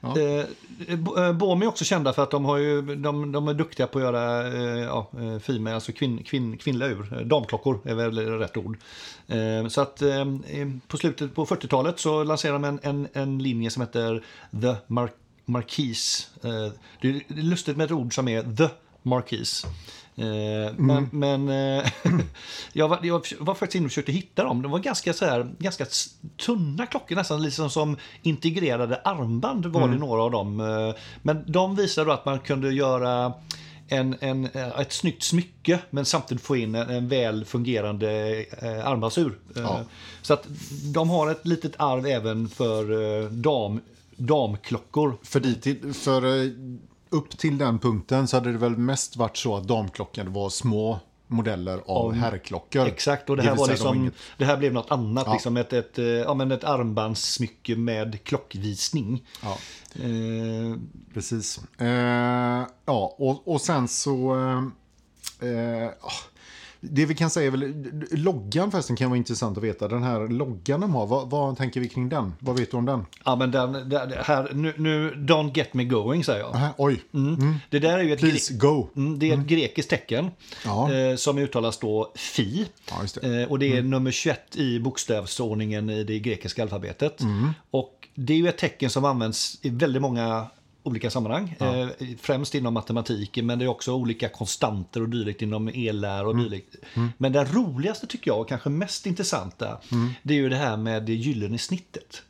[0.02, 3.54] eh, Bo- eh, Bohm är också kända för att de, har ju, de, de är
[3.54, 7.14] duktiga på att göra eh, ja, eh, female, alltså kvinn, kvinn, kvinnliga ur.
[7.14, 8.78] Eh, Damklockor är väl rätt ord.
[9.28, 10.26] Eh, så att eh,
[10.88, 15.10] på slutet på 40-talet så lanserade de en, en, linje som heter The Mar-
[15.46, 16.28] Marquise.
[16.44, 18.70] Eh, det är lustigt med ett ord som är The
[19.02, 19.68] Marquise.
[20.18, 21.86] Eh, Men, men eh,
[22.74, 24.62] jag, var, jag var faktiskt inne och försökte hitta dem.
[24.62, 25.86] De var ganska, så här, ganska
[26.46, 30.58] tunna klockor, nästan liksom som integrerade armband var det några av dem.
[31.22, 33.34] Men de visade att man kunde göra
[33.88, 38.88] en, en, eh, ett snyggt smycke men samtidigt få in en, en väl fungerande eh,
[38.88, 39.40] armbandsur.
[39.56, 39.84] Eh, Ja.
[40.22, 40.48] Så att
[40.94, 42.92] de har ett litet arv även för
[43.24, 43.82] eh, dam,
[44.16, 45.18] damklockor.
[45.24, 46.52] För, dit, för
[47.10, 51.00] upp till den punkten så hade det väl mest varit så att damklockan var små
[51.28, 52.86] modeller av herrklockor.
[52.88, 55.24] Exakt, och det Det här, vill var de liksom, inget- det här blev något annat.
[55.28, 55.34] Ja.
[55.34, 59.24] Liksom ett, ett, eh, ja, men ett armbandssmycke med klockvisning.
[59.44, 59.58] Ja,
[60.00, 60.78] Eh,
[61.14, 61.60] precis.
[61.78, 61.88] Eh,
[62.86, 64.36] ja, och, och sen så...
[65.42, 66.12] Eh, ah,
[66.92, 67.74] det vi kan säga är väl,
[68.12, 69.88] loggan förresten kan vara intressant att veta.
[69.88, 72.34] Den här loggan de har, vad, vad tänker vi kring den?
[72.40, 73.06] Vad vet du om den?
[73.26, 76.56] ja, men den, den, här, nu, nu, don't get me going säger jag.
[76.56, 77.56] Aha, oj, Mm.
[77.70, 78.88] Det där är ju ett, please go.
[78.96, 80.30] mm, det är ett grekiskt tecken
[80.66, 80.94] Ja.
[80.94, 82.66] eh, som uttalas då fi.
[82.90, 83.42] Ja, det.
[83.42, 87.22] Eh, och det är nummer 21 i bokstavsordningen i det grekiska alfabetet.
[87.72, 90.48] Och det är ju ett tecken som används i väldigt många
[90.86, 91.56] olika sammanhang.
[91.60, 91.88] Eh,
[92.22, 96.76] främst inom matematiken men det är också olika konstanter och dylikt inom ellära och dylikt.
[97.18, 99.78] Men det roligaste tycker jag och kanske mest intressanta
[100.24, 102.22] det är ju det här med det gyllene snittet.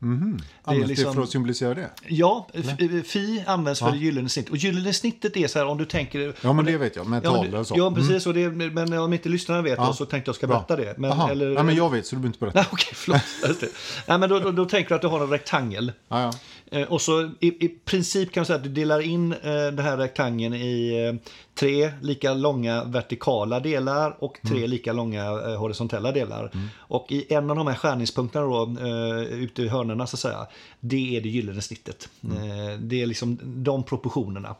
[0.00, 1.90] Används det, liksom- för att symbolisera det?
[2.08, 3.92] Ja, f- fi används för Ja.
[3.92, 4.50] det gyllene snittet.
[4.50, 6.34] Och gyllene snittet är så här om du tänker...
[6.42, 7.06] Ja, men det vet jag.
[7.06, 7.74] Med Ja, tal men, och så.
[7.78, 8.26] ja precis.
[8.26, 9.86] Och det, men om inte lyssnarna vet Ja.
[9.88, 10.94] det så tänkte jag ska berätta det.
[10.98, 11.30] Men, Aha.
[11.30, 12.58] eller, ja, men jag vet, så du behöver inte berätta.
[12.58, 13.60] Nej, okej, förlåt.
[13.60, 13.68] Det.
[14.08, 15.92] Nej, men då, då, då tänker du att du har en rektangel.
[16.08, 16.32] Ja, ja.
[16.70, 19.78] Eh, och så i, i princip kan man säga att du delar in eh, den
[19.78, 26.50] här rektangeln i eh, tre lika långa vertikala delar och tre lika långa horisontella delar.
[26.76, 28.76] Och i en av de här skärningspunkterna då,
[29.30, 30.46] ute i hörnorna så att säga,
[30.80, 32.08] det är det gyllene snittet.
[32.22, 34.54] Eh, det är liksom de proportionerna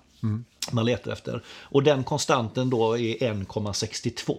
[0.73, 1.43] man letar efter.
[1.61, 4.39] Och den konstanten då är 1,62.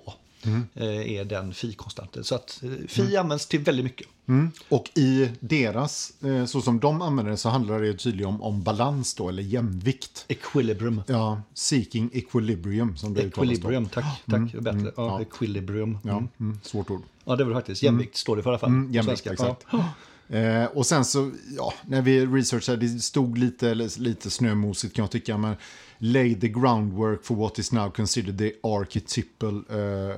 [0.74, 2.24] Eh, är den fi-konstanten.
[2.24, 4.08] Så att eh, fi används till väldigt mycket.
[4.28, 4.52] Mm.
[4.70, 8.64] Och i deras, eh, så som de använder det, så handlar det tydligen om, om
[8.64, 10.26] balans då, eller jämvikt.
[10.28, 11.02] Equilibrium.
[11.08, 13.22] Ja, seeking equilibrium som det.
[13.22, 14.06] Equilibrium, tack.
[14.26, 14.80] tack bättre.
[14.84, 15.22] Ja, ja.
[15.22, 15.98] Equilibrium.
[16.04, 16.30] Ja, Mm.
[16.40, 17.02] mm, svårt ord.
[17.26, 17.84] Ja, det var det faktiskt.
[17.84, 18.70] Jämvikt står det för i alla fall.
[18.70, 19.66] Mm, jämvikt, exakt.
[19.72, 19.86] Ja.
[20.30, 25.12] Eh, och sen så, ja, när vi researchade, det stod lite, lite snömosigt kan jag
[25.12, 25.56] tycka, men
[25.98, 30.16] lay the groundwork for what is now considered the archetypal uh,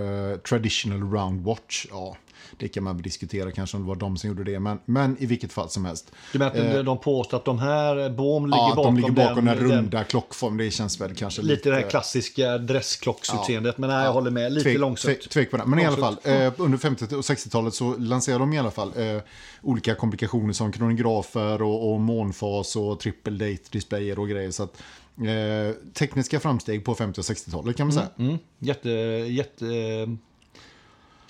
[0.00, 1.86] uh, traditional round watch.
[1.90, 2.16] Ja,
[2.56, 5.26] det kan man diskutera kanske om det var de som gjorde det, men, men i
[5.26, 6.12] vilket fall som helst.
[6.32, 9.28] Du menar att eh, de påstår att de här Bohm ligger ja, bakom, de ligger
[9.28, 11.54] bakom den, den runda den, klockform, det känns väl kanske lite...
[11.54, 15.30] Lite det här klassiska dressklocksutseendet, ja, men nej, jag håller med, lite tvek, långsamt.
[15.30, 15.66] Tvek, på det.
[15.66, 18.92] Men i alla fall, eh, under 50 och 60-talet så lanserade de i alla fall
[18.96, 19.22] eh,
[19.62, 24.50] olika komplikationer som kronografer och, och månfas och triple date displayer och grejer.
[24.50, 24.82] Så att,
[25.20, 28.08] Eh, tekniska framsteg på 50 och 60-talet kan man säga.
[28.18, 28.40] Mm, mm.
[28.58, 28.90] Jätte,
[29.28, 29.66] jätte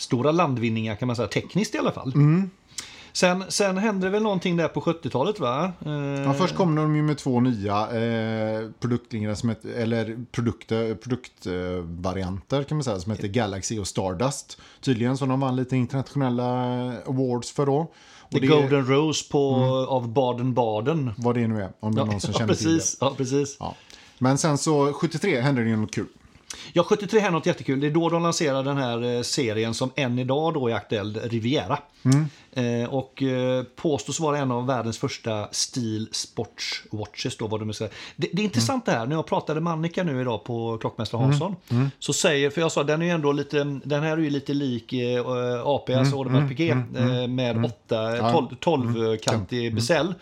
[0.00, 2.12] stora landvinningar kan man säga, tekniskt i alla fall.
[2.14, 2.50] Mm.
[3.12, 5.72] Sen, sen hände det väl någonting där på 70-talet va?
[5.86, 5.92] Eh...
[5.92, 12.62] Ja, först kom de ju med två nya eh, produktlinjer, som ett, eller produkter, produktvarianter
[12.62, 14.60] kan man säga, som heter Galaxy och Stardust.
[14.80, 16.52] Tydligen som de vann lite internationella
[17.06, 17.92] awards för då.
[18.32, 19.68] The det, Golden Rose på, mm.
[19.88, 21.10] av Baden-Baden.
[21.16, 23.06] Vad det nu är, om det är någon som ja, känner precis, till det.
[23.06, 23.56] Ja, precis.
[23.60, 23.74] Ja.
[24.18, 26.06] Men sen så 73 hände det ju något kul.
[26.72, 27.80] Ja, 73 hände något jättekul.
[27.80, 31.20] Det är då de lanserar den här eh, serien som än idag då är aktuell,
[31.24, 31.78] Riviera.
[32.02, 32.26] Mm.
[32.52, 37.36] Eh, och eh, påstås vara en av världens första Steel Sports Watches.
[37.36, 37.92] Då, vad de säger.
[38.16, 38.94] Det, det är intressant mm.
[38.94, 41.30] det här, när jag pratade med Annika nu idag på Klockmästare mm.
[41.30, 41.56] Hansson.
[41.68, 41.80] Mm.
[41.80, 41.90] Mm.
[41.98, 44.92] Så säger, för jag sa den är ändå lite, den här är ju lite lik
[44.92, 45.26] eh,
[45.64, 50.14] AP, alltså Audemars Piguet, eh, med 8, 12, 12-kantig besäll.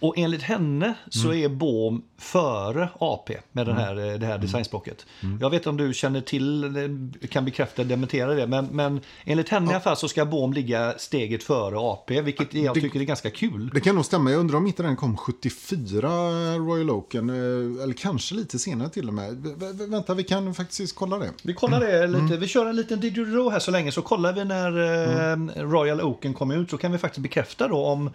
[0.00, 5.06] Och enligt henne så är Bohm före AP med den här, det här designspråket.
[5.22, 5.38] Mm.
[5.40, 9.48] Jag vet inte om du känner till, kan bekräfta eller dementera det, men, men enligt
[9.48, 13.00] henne i alla fall så ska Bohm ligga steget före AP, vilket jag det, tycker
[13.00, 13.70] är ganska kul.
[13.74, 14.30] Det kan nog stämma.
[14.30, 16.08] Jag undrar om inte den kom 74,
[16.56, 19.34] Royal Oaken, eh, eller kanske lite senare till och med.
[19.56, 21.30] V vänta, vi kan faktiskt kolla det.
[21.42, 22.18] Vi kollar det lite.
[22.18, 22.40] Mm.
[22.40, 24.78] Vi kör en liten Didgeridoo här så länge, så kollar vi när
[25.32, 25.50] mm.
[25.56, 28.10] Royal Oaken kom ut, så kan vi faktiskt bekräfta då om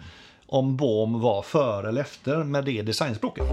[0.46, 3.44] om Bohm var före eller efter med det designspråket.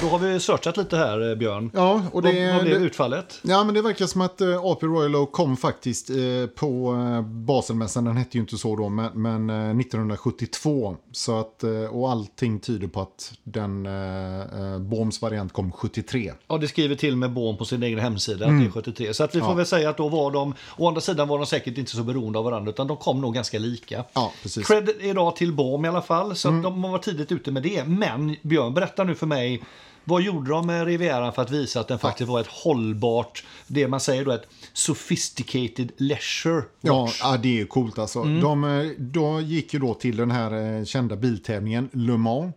[0.00, 1.70] Då har vi searchat lite här, eh, Björn.
[1.74, 3.40] Ja, och det, vad, vad blev utfallet?
[3.42, 7.22] Ja, men det verkar som att uh, AP Royal Oak kom faktiskt uh, på uh,
[7.22, 8.04] Baselmässan.
[8.04, 10.96] Den hette ju inte så då, men, men uh, 1972.
[11.12, 16.32] Så att, och allting tyder på att den uh, Bohms variant kom 73.
[16.48, 18.56] Ja, det skriver till med Bohm på sin egen hemsida mm.
[18.56, 19.14] att det är 73.
[19.14, 19.54] Så att vi får ja.
[19.54, 22.38] väl säga att då var de, å andra sidan var de säkert inte så beroende
[22.38, 24.04] av varandra, utan de kom nog ganska lika.
[24.12, 24.66] Ja, precis.
[24.66, 26.62] Cred idag till Bohm i alla fall, så mm.
[26.62, 27.84] de var tidigt ute med det.
[27.84, 29.62] Men Björn, berätta nu för mig
[30.04, 33.88] vad gjorde de med Riviera för att visa att den faktiskt var ett hållbart, det
[33.88, 37.20] man säger då ett sophisticated leisure watch?
[37.22, 38.20] Ja, det är coolt alltså.
[38.20, 38.40] Mm.
[38.40, 42.54] De, eh, de gick ju då till den här eh, kända biltävlingen Le Mans.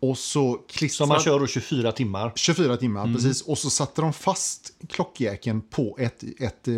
[0.00, 1.06] Och så klistrade...
[1.06, 2.32] Som man kör då 24 timmar.
[2.34, 3.14] 24 timmar, mm.
[3.14, 3.42] precis.
[3.42, 6.74] Och så satte de fast klockjäkeln på ett, ett eh,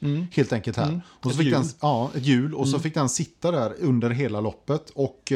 [0.00, 0.26] mm.
[0.32, 0.88] helt enkelt här.
[0.88, 1.00] Mm.
[1.06, 1.54] Och så ett fick hjul.
[1.54, 2.54] Den, ja, ett hjul.
[2.54, 2.82] Och så mm.
[2.82, 4.90] fick den sitta där under hela loppet.
[4.94, 5.32] Och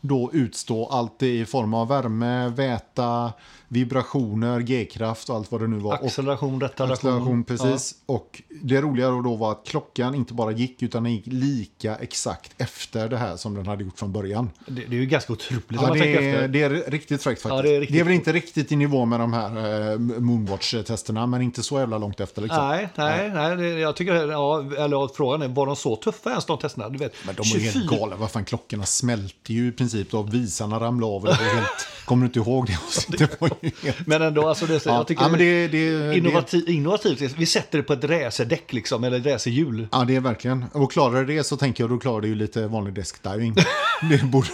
[0.00, 3.32] då utstå allt i form av värme, väta,
[3.68, 5.94] vibrationer, G-kraft och allt vad det nu var.
[5.94, 6.92] Acceleration, retardation.
[6.92, 7.94] Acceleration, precis.
[8.06, 8.14] Ja.
[8.14, 12.52] Och det roliga då var att klockan inte bara gick utan den gick lika exakt
[12.58, 14.50] efter det här som den hade gjort från början.
[14.66, 17.56] Det, det är ju ganska otroligt ja, det, är, det är riktigt fräckt faktiskt.
[17.56, 17.94] Ja, det, är riktigt...
[17.94, 19.50] det är väl inte riktigt i nivå med de här
[19.92, 22.42] eh, Moonwatch-testerna, men inte så jävla långt efter.
[22.42, 22.68] Liksom.
[22.68, 23.56] Nej, nej, nej.
[23.56, 26.88] nej jag tycker, ja, eller frågan är, var de så tuffa ens de testerna?
[26.88, 27.68] Du vet, men de 24...
[27.68, 28.16] är helt galna.
[28.16, 31.22] Vad fan, klockorna smälter ju i princip då visarna ramlade av.
[31.22, 32.78] Det helt, kommer du inte ihåg det?
[33.18, 33.50] det var
[33.82, 34.06] helt...
[34.06, 34.94] Men ändå, alltså det, ja.
[34.94, 36.72] jag tycker ja, men det, det, innovativ, det...
[36.72, 37.34] innovativt.
[37.36, 39.88] Vi sätter det på ett racerdäck liksom, eller racerhjul.
[39.92, 40.64] Ja, det är verkligen.
[40.72, 43.54] Och klarar det så tänker jag, då klarar det ju lite vanlig deskdiving.
[44.10, 44.48] det borde...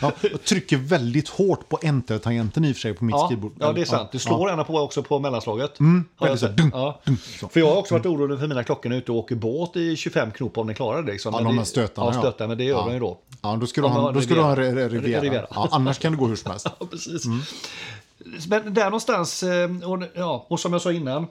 [0.00, 3.52] ja, jag trycker väldigt hårt på enter-tangenten i och för sig på mitt ja, skrivbord.
[3.58, 4.12] Ja, det är sant.
[4.12, 5.80] Du slår gärna på också på mellanslaget.
[5.80, 7.00] Mm, jag så, dun, ja.
[7.04, 7.48] dun, så.
[7.48, 9.96] För jag har också varit orolig för mina klockor när ute och åker båt i
[9.96, 11.12] 25 knop om den klarar det.
[11.12, 11.34] Liksom.
[11.34, 12.12] Ja, de här stötarna.
[12.14, 12.86] Ja, stötarna, men det gör ja.
[12.86, 13.18] de ju då.
[13.42, 15.46] Ja, då ska du ha, då ska du ha en Riviera.
[15.50, 16.66] Ja, annars kan det gå hur som helst.
[16.80, 17.24] ja, precis.
[17.24, 17.40] Mm.
[18.48, 21.26] Men där någonstans, eh, och, ja, och som jag sa innan,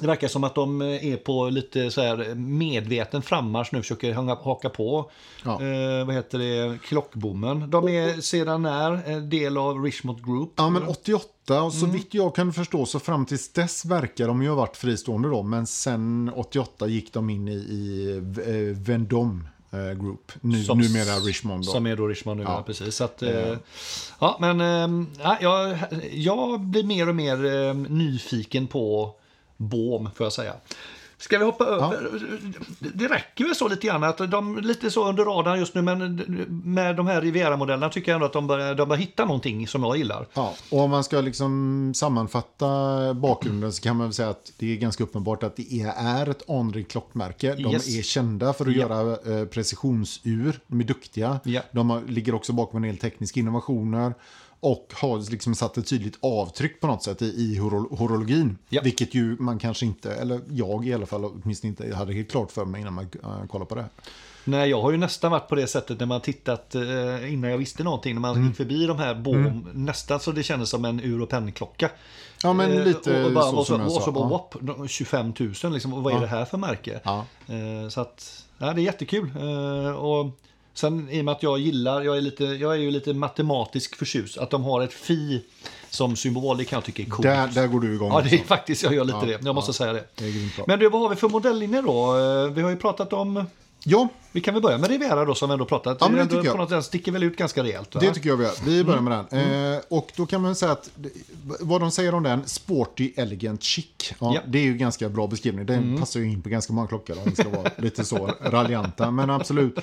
[0.00, 4.12] det verkar som att de är på lite så här medveten frammarsch nu, försöker
[4.44, 5.10] haka på
[5.44, 5.52] ja.
[5.52, 7.70] eh, vad heter det, klockbommen.
[7.70, 10.52] De är sedan när en del av Richmond Group.
[10.56, 11.96] Ja, men 88 och så mm.
[11.96, 15.42] vitt jag kan förstå så fram tills dess verkar de ju ha varit fristående då,
[15.42, 21.16] men sen 88 gick de in i, i eh, Vendôme eh, Group, nu, som, numera
[21.16, 21.64] Richmond.
[21.64, 21.70] Då.
[21.70, 22.62] Som är då Richmond nu, ja.
[22.66, 22.94] precis.
[22.94, 23.56] Så att, eh,
[24.20, 24.60] ja, men
[25.20, 25.78] äh, jag,
[26.12, 29.14] jag blir mer och mer nyfiken på
[29.58, 30.52] Bohm, får jag säga.
[31.20, 32.10] Ska vi hoppa över?
[32.94, 36.16] Det räcker väl så lite grann att de lite så under radarn just nu men
[36.64, 39.82] med de här Riviera-modellerna tycker jag ändå att de börjar, de börjar hitta någonting som
[39.82, 40.26] jag gillar.
[40.34, 44.72] Ja, och om man ska liksom sammanfatta bakgrunden så kan man väl säga att det
[44.72, 47.54] är ganska uppenbart att det är ett anrikt klockmärke.
[47.54, 47.88] De Yes.
[47.98, 48.80] är kända för att Ja.
[48.88, 50.60] göra eh, precisionsur.
[50.66, 51.40] De är duktiga.
[51.44, 51.60] Ja.
[51.72, 54.14] De ligger också bakom en del tekniska innovationer.
[54.60, 58.58] Och har liksom satt ett tydligt avtryck på något sätt i, i horo- horologin.
[58.68, 58.80] Ja.
[58.84, 62.50] Vilket ju man kanske inte, eller jag i alla fall åtminstone inte hade helt klart
[62.52, 63.84] för mig innan man uh, kollade på det.
[64.44, 67.58] Nej, jag har ju nästan varit på det sättet när man tittat eh, innan jag
[67.58, 68.14] visste någonting.
[68.14, 68.46] När man Mm.
[68.48, 71.90] gick förbi de här bom, nästan så det kändes som en ur och pennklocka.
[72.42, 74.00] Ja, men Eh, lite och, och bara, så och så, som jag och sa.
[74.00, 74.48] så bara Ja.
[74.74, 75.94] whoop, 25 000 liksom.
[75.94, 76.20] Och vad är Ja.
[76.22, 77.00] det här för märke?
[77.04, 77.24] Ja.
[77.48, 79.30] Eh, så att, ja, det är jättekul.
[79.36, 80.26] Eh, och
[80.78, 83.96] sen i och med att jag gillar, jag är, lite, jag är ju lite matematisk
[83.96, 84.38] förtjust.
[84.38, 85.42] Att de har ett fi
[85.90, 87.22] som symbol, det kan jag tycka är coolt.
[87.22, 88.12] Där, där går du igång.
[88.12, 88.46] Ja, det är också.
[88.46, 89.44] faktiskt, jag gör lite Ja, det.
[89.46, 89.72] Jag måste ja.
[89.74, 90.04] säga det.
[90.14, 90.66] Det.
[90.66, 92.16] Men du, vad har vi för modelllinje då?
[92.18, 93.44] Eh, Vi har ju pratat om
[93.84, 95.98] Ja, vi kan väl börja med Riviera då som vi ändå pratat.
[96.00, 96.52] Ja, men det tycker jag.
[96.52, 97.94] På något sätt sticker väl ut ganska rejält.
[97.94, 98.00] Va?
[98.00, 98.52] Det tycker jag vi gör.
[98.64, 99.40] Vi börjar med den.
[99.42, 99.72] Mm.
[99.74, 100.90] Eh, och då kan man säga att
[101.60, 103.86] vad de säger om den, sporty, elegant, chic.
[104.08, 104.30] Ja, Ja.
[104.30, 104.42] Mm.
[104.52, 105.66] Det är ju ganska bra beskrivning.
[105.66, 109.10] Den passar ju in på ganska många klockor om vi ska vara lite så raljanta.
[109.10, 109.78] Men absolut.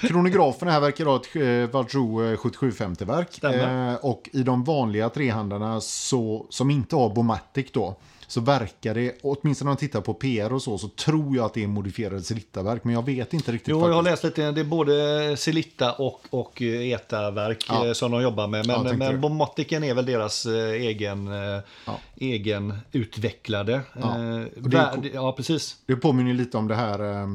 [0.00, 3.28] Kronografen här verkar ha ett eh, Valjoux eh, 7750-verk.
[3.32, 3.92] Stämmer.
[3.92, 7.96] Eh, och i de vanliga trehandlarna så, som inte har Bomatic då,
[8.28, 11.54] så verkar det, åtminstone när man tittar på PR och så, så tror jag att
[11.54, 12.84] det är modifierade Celitta-verk.
[12.84, 14.24] Men jag vet inte riktigt Jo, jag har faktiskt.
[14.24, 14.50] läst lite.
[14.52, 17.94] Det är både Celitta och, och ETA-verk Ja.
[17.94, 18.66] som de jobbar med.
[18.66, 18.96] Ja, Men, det.
[18.96, 21.26] men Bomaticen är väl deras egen,
[21.86, 21.98] Ja.
[22.16, 23.80] egen utvecklade.
[24.02, 24.14] Ja,
[24.56, 25.76] det ja, precis.
[25.86, 27.26] Det påminner lite om det här, eh,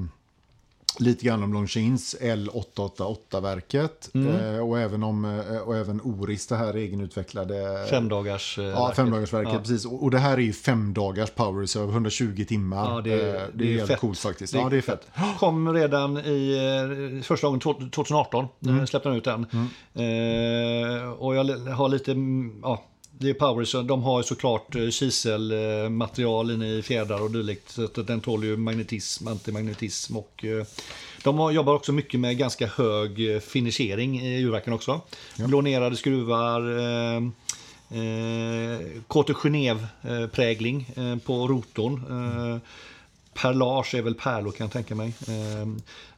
[1.00, 4.10] lite grann om Longines L888-verket.
[4.14, 4.56] Mm.
[4.56, 7.86] Eh, och, även om, eh, och även Oris, det här egenutvecklade...
[7.90, 8.96] Femdagars eh, Ja, verket.
[8.96, 9.60] femdagarsverket, Ja.
[9.60, 9.86] precis.
[9.86, 12.96] Och och det här är ju fem dagars power reserve, 120 timmar.
[12.96, 14.00] Ja, det är- Eh, det är jävligt fett.
[14.00, 14.54] coolt faktiskt.
[14.54, 15.08] Det är ja, det är fett.
[15.40, 16.58] Kom redan i
[17.18, 18.46] eh, första gången to- 2018.
[18.66, 18.88] Mm.
[18.88, 19.42] Släppte de ut den.
[19.94, 21.44] Eh, och jag
[21.76, 22.84] har lite, mm, ja,
[23.22, 27.70] det är Power, så de har såklart eh, kiselmaterial inne i fjädrar och dylikt.
[27.70, 30.66] Så att den tål ju magnetism, antimagnetism och eh,
[31.24, 35.02] de har, jobbar också mycket med ganska hög eh, finishering i urverken också.
[35.38, 37.18] Blånerade skruvar, eh,
[38.00, 42.04] eh, Genève-prägling eh, på rotorn.
[42.10, 42.58] Eh,
[43.34, 45.14] Perlage är väl pärlor kan jag tänka mig.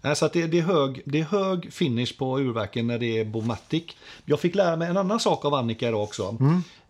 [0.02, 3.20] Eh, så att det, det, är hög, det är hög finish på urverken när det
[3.20, 3.84] är Bomatic.
[4.26, 6.38] Jag fick lära mig en annan sak av Annika idag också.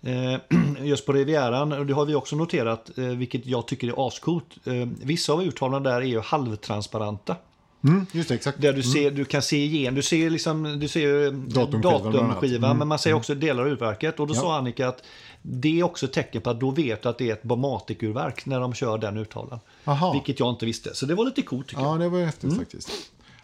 [0.01, 4.07] Eh, just på Rivieran, och det har vi också noterat, eh, vilket jag tycker är
[4.07, 4.45] ascoolt.
[4.65, 7.35] Eh, vissa av urtavlorna där är ju halvtransparenta.
[7.83, 8.61] Mm, just det, exakt.
[8.61, 12.87] Där du, ser, du kan se igen, du ser, liksom, du ser Datumskivan datumskivan, men
[12.87, 14.19] man ser också delar av urverket.
[14.19, 14.41] Och då Ja.
[14.41, 15.03] sa Annika att
[15.45, 18.45] det är också ett tecken på att då vet du att det är ett Bomatic-urverk
[18.45, 19.59] när de kör den urtavlan.
[19.85, 20.13] Aha.
[20.13, 20.95] Vilket jag inte visste.
[20.95, 21.93] Så det var lite coolt tycker jag.
[21.95, 22.57] Ja, det var häftigt Mm.
[22.59, 22.89] faktiskt.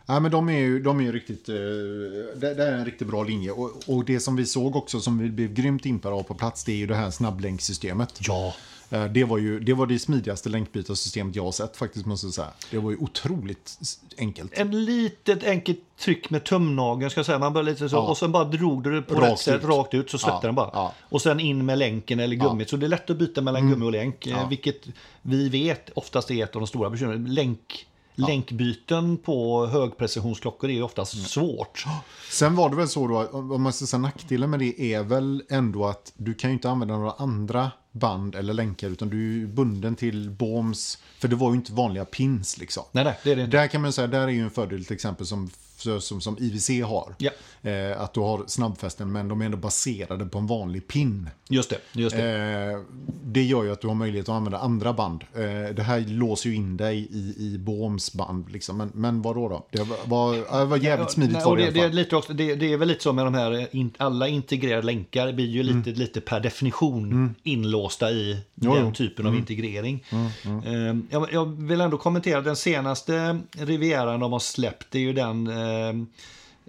[0.05, 3.07] Ja, men de är ju, de är ju riktigt, eh, det, det är en riktigt
[3.07, 3.51] bra linje.
[3.51, 6.63] Och, och det som vi såg också, som vi blev grymt impade av på plats,
[6.63, 8.13] det är ju det här snabblänksystemet.
[8.19, 8.53] Ja.
[8.89, 12.33] Eh, Det var ju det, var det smidigaste länkbytarsystemet jag har sett faktiskt, måste jag
[12.33, 12.47] säga.
[12.71, 13.77] Det var ju otroligt
[14.17, 14.51] enkelt.
[14.57, 17.39] En litet enkelt tryck med tumnageln ska jag säga.
[17.39, 17.99] Man börjar lite så, Ja.
[17.99, 19.69] och sen bara drog du det på Rakt rätt sätt, ut.
[19.69, 20.69] rakt ut, så släppte Ja, den bara.
[20.73, 20.93] ja.
[21.09, 22.69] Och sen in med länken eller gummit.
[22.69, 24.27] Så det är lätt att byta mellan gummi och länk.
[24.27, 24.49] eh, Mm.
[24.49, 24.81] Vilket
[25.21, 27.33] vi vet oftast är ett av de stora bekymren.
[27.33, 31.25] Länk, Länkbyten på högprecisionsklockor är ju oftast Mm.
[31.25, 31.85] svårt.
[32.31, 35.43] Sen var det väl så då, om man ska säga nackdelen med det är väl
[35.49, 39.47] ändå att du kan ju inte använda några andra band eller länkar utan du är
[39.47, 42.83] bunden till boms, för det var ju inte vanliga pins liksom.
[42.91, 43.57] Nej, nej, det är det inte.
[43.57, 46.69] Där kan man säga, där är ju en fördel till exempel som, som, som IWC
[46.85, 47.15] har.
[47.17, 47.31] Ja.
[47.61, 51.29] Eh, att du har snabbfästen men de är ändå baserade på en vanlig pin.
[51.49, 51.77] Just det.
[51.91, 52.31] Just det.
[52.31, 52.79] Eh,
[53.23, 55.23] det gör ju att du har möjlighet att använda andra band.
[55.33, 58.51] Eh, det här låser ju in dig i, i Bohms band.
[58.51, 58.77] Liksom.
[58.77, 59.67] Men, men vadå då?
[59.71, 62.55] Det var, ja, det var jävligt smidigt var och det, det, är lite också, det,
[62.55, 65.89] det är väl lite så med de här, eh, alla integrerade länkar blir ju lite,
[65.89, 68.71] lite per definition inlåsta i Mm.
[68.71, 68.85] Jo, den jo.
[68.85, 68.93] Mm.
[68.93, 70.03] typen av integrering.
[70.11, 75.13] Eh, Jag, jag vill ändå kommentera den senaste Rivieran de har släppt, det är ju
[75.13, 75.53] den eh,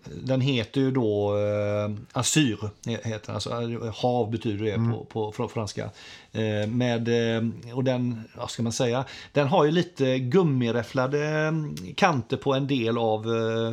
[0.05, 3.33] den heter ju då eh, Asyr, heter.
[3.33, 4.93] Alltså, eh, hav betyder det Mm.
[4.93, 5.91] på, på fr- franska.
[6.33, 7.43] Eh, med, eh,
[7.75, 11.53] och den, vad ska man säga, den har ju lite gummiräfflade eh,
[11.97, 13.69] kanter på en del av eh,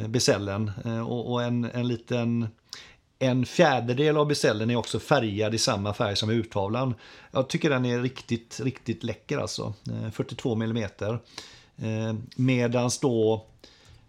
[0.00, 0.70] eh, besällen.
[0.84, 2.48] Eh, och, och en, en liten
[3.18, 6.94] en fjärdedel av besällen är också färgad i samma färg som urtavlan.
[7.30, 9.74] Jag tycker den är riktigt, riktigt läcker alltså.
[10.04, 11.18] Eh, 42 millimeter.
[11.78, 13.46] Eh, medans då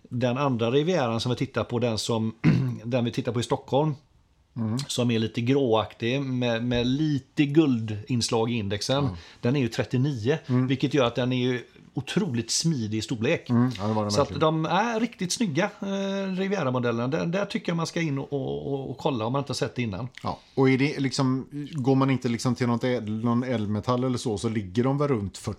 [0.10, 2.36] den andra Rivieran som vi tittar på, den som
[2.84, 3.96] den vi tittar på i Stockholm.
[4.88, 9.10] Som är lite gråaktig med, med lite guldinslag i indexen.
[9.42, 11.64] Den är ju 39, vilket gör att den är ju
[11.98, 13.50] otroligt smidig storlek.
[13.50, 17.08] Mm, ja, Så att de är riktigt snygga, eh, Riviera-modellerna.
[17.08, 19.56] Där, där tycker jag man ska in och, och, och kolla om man inte har
[19.56, 20.08] sett det innan.
[20.24, 24.18] Ja, och är det liksom, går man inte liksom till något ädel, någon ädelmetall eller
[24.18, 25.58] så, så ligger de väl runt 40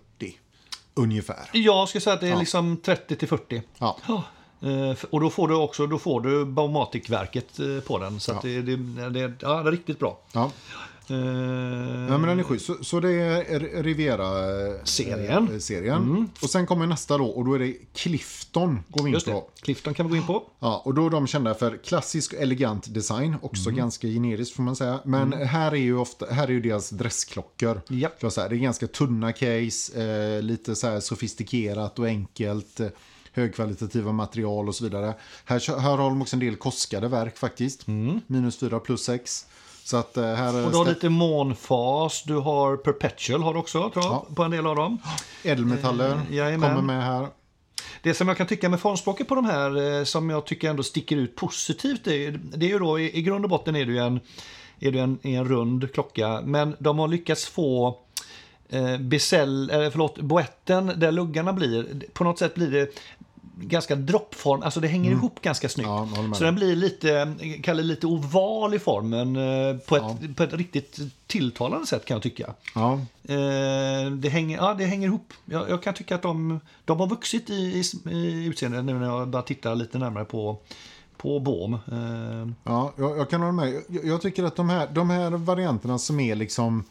[0.94, 1.50] ungefär.
[1.52, 3.62] Jag skulle säga att det är liksom 30 till 40.
[3.78, 4.24] Ja.
[4.60, 8.20] Ja, eh, och då får du också då får du Baumatic-verket eh, på den.
[8.20, 8.76] Så att det, det,
[9.10, 10.18] det, ja, det är riktigt bra.
[10.32, 10.50] Ja.
[11.10, 11.16] Eh,
[12.08, 12.66] Ja, men den är schysst.
[12.66, 15.46] Så, så det är Riviera-serien.
[15.46, 15.60] Serien.
[15.60, 16.30] serien.
[16.42, 18.80] Och sen kommer nästa då, och då är det Clifton.
[18.88, 19.32] Går vi in Just det.
[19.32, 19.48] på.
[19.60, 20.42] Clifton kan vi gå in på.
[20.58, 23.36] Ja, och då är de kända för klassisk och elegant design.
[23.42, 25.00] Också ganska generiskt får man säga.
[25.04, 27.80] Men här är ju ofta, här är ju deras dressklockor.
[27.88, 28.08] Ja.
[28.20, 28.48] Jag säga.
[28.48, 32.80] Det är ganska tunna case, eh, lite så sofistikerat och enkelt.
[33.38, 35.14] Högkvalitativa material och så vidare.
[35.44, 37.86] Här, här har de också en del koskade verk faktiskt.
[38.26, 39.46] Minus 4 plus 6.
[39.84, 40.64] Så att eh, här...
[40.64, 44.26] Och du har lite månfas, du har perpetual har du också tror jag, Ja.
[44.34, 44.98] på en del av dem.
[45.42, 47.28] Ädelmetaller Eh, kommer med här.
[48.02, 50.82] Det som jag kan tycka med formspråket på de här eh, som jag tycker ändå
[50.82, 53.92] sticker ut positivt det det är ju då i, i grund och botten är det
[53.92, 54.20] ju en,
[54.80, 57.98] är det en, en rund klocka men de har lyckats få
[58.68, 62.90] eh, Becell, eller förlåt, boetten där luggarna blir, på något sätt blir det
[63.60, 65.88] ganska droppform, alltså det hänger ihop ganska snyggt.
[65.88, 66.08] Mm.
[66.14, 70.52] Ja, så den blir lite, kallar lite oval i formen eh, på ett, på ett
[70.52, 72.54] riktigt tilltalande sätt kan jag tycka.
[72.74, 75.32] Ja, Eh, det, hänger, ja, det hänger ihop.
[75.44, 79.06] Jag, jag kan tycka att de, de har vuxit i, i, i utseende nu när
[79.06, 80.58] jag bara tittar lite närmare på,
[81.16, 81.74] på Bohm.
[81.74, 83.82] Eh, ja jag, jag kan hålla med.
[83.88, 86.84] Jag, jag tycker att de här, de här varianterna som är liksom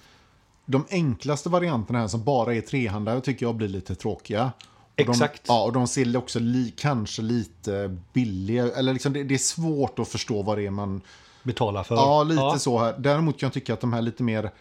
[0.66, 4.52] de enklaste varianterna här som bara är trehandare tycker jag blir lite tråkiga.
[4.98, 5.42] Och de, Exakt.
[5.48, 10.00] Ja, och de ser också li, kanske lite billiga, eller liksom det, det är svårt
[10.00, 11.02] att förstå vad det är man...
[11.44, 11.96] betalar för.
[11.96, 12.96] Ja, lite så här.
[12.98, 14.52] Däremot kan jag tycka att de här lite mer,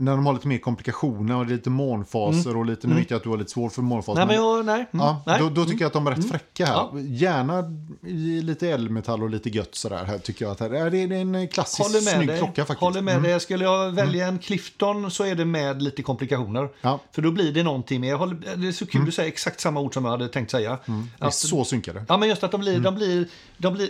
[0.00, 3.22] när de har lite mer komplikationer och lite månfaser och lite, nu vet jag att
[3.22, 4.18] du har lite svårt för månfaser.
[4.18, 4.74] Nej, men jag, nej.
[4.92, 5.38] Mm, Ja, nej.
[5.40, 6.74] då, då tycker jag att de är rätt fräcka här.
[6.74, 6.92] Ja.
[7.00, 7.64] Gärna
[8.06, 10.04] i lite edelmetall och lite gött sådär.
[10.04, 12.38] Här tycker jag att det är, det är en klassisk Håller med snygg dig.
[12.38, 12.80] klocka faktiskt.
[12.80, 13.40] Håller med dig.
[13.40, 16.68] Skulle jag välja en Clifton så är det med lite komplikationer.
[16.80, 17.00] Ja.
[17.12, 18.14] För då blir det någonting mer.
[18.14, 20.78] Håller, det är så kul att säga exakt samma ord som jag hade tänkt säga.
[20.86, 20.92] Det
[21.24, 22.04] är Att- så synkade.
[22.08, 23.88] Ja, men just att de blir, de blir, de blir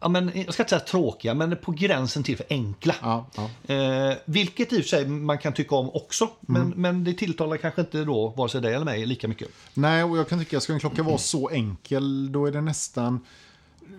[0.00, 2.94] ja, men, jag ska inte säga tråkiga, men på gränsen till för enkla.
[3.00, 3.74] Ja, ja.
[3.74, 6.82] Eh, vilket i och för sig man kan tycka om också, men, Mm.
[6.82, 9.48] men det tilltalar kanske inte då vare sig dig eller mig lika mycket.
[9.74, 12.60] Nej, och jag kan tycka att ska en klocka vara så enkel, då är det
[12.60, 13.20] nästan...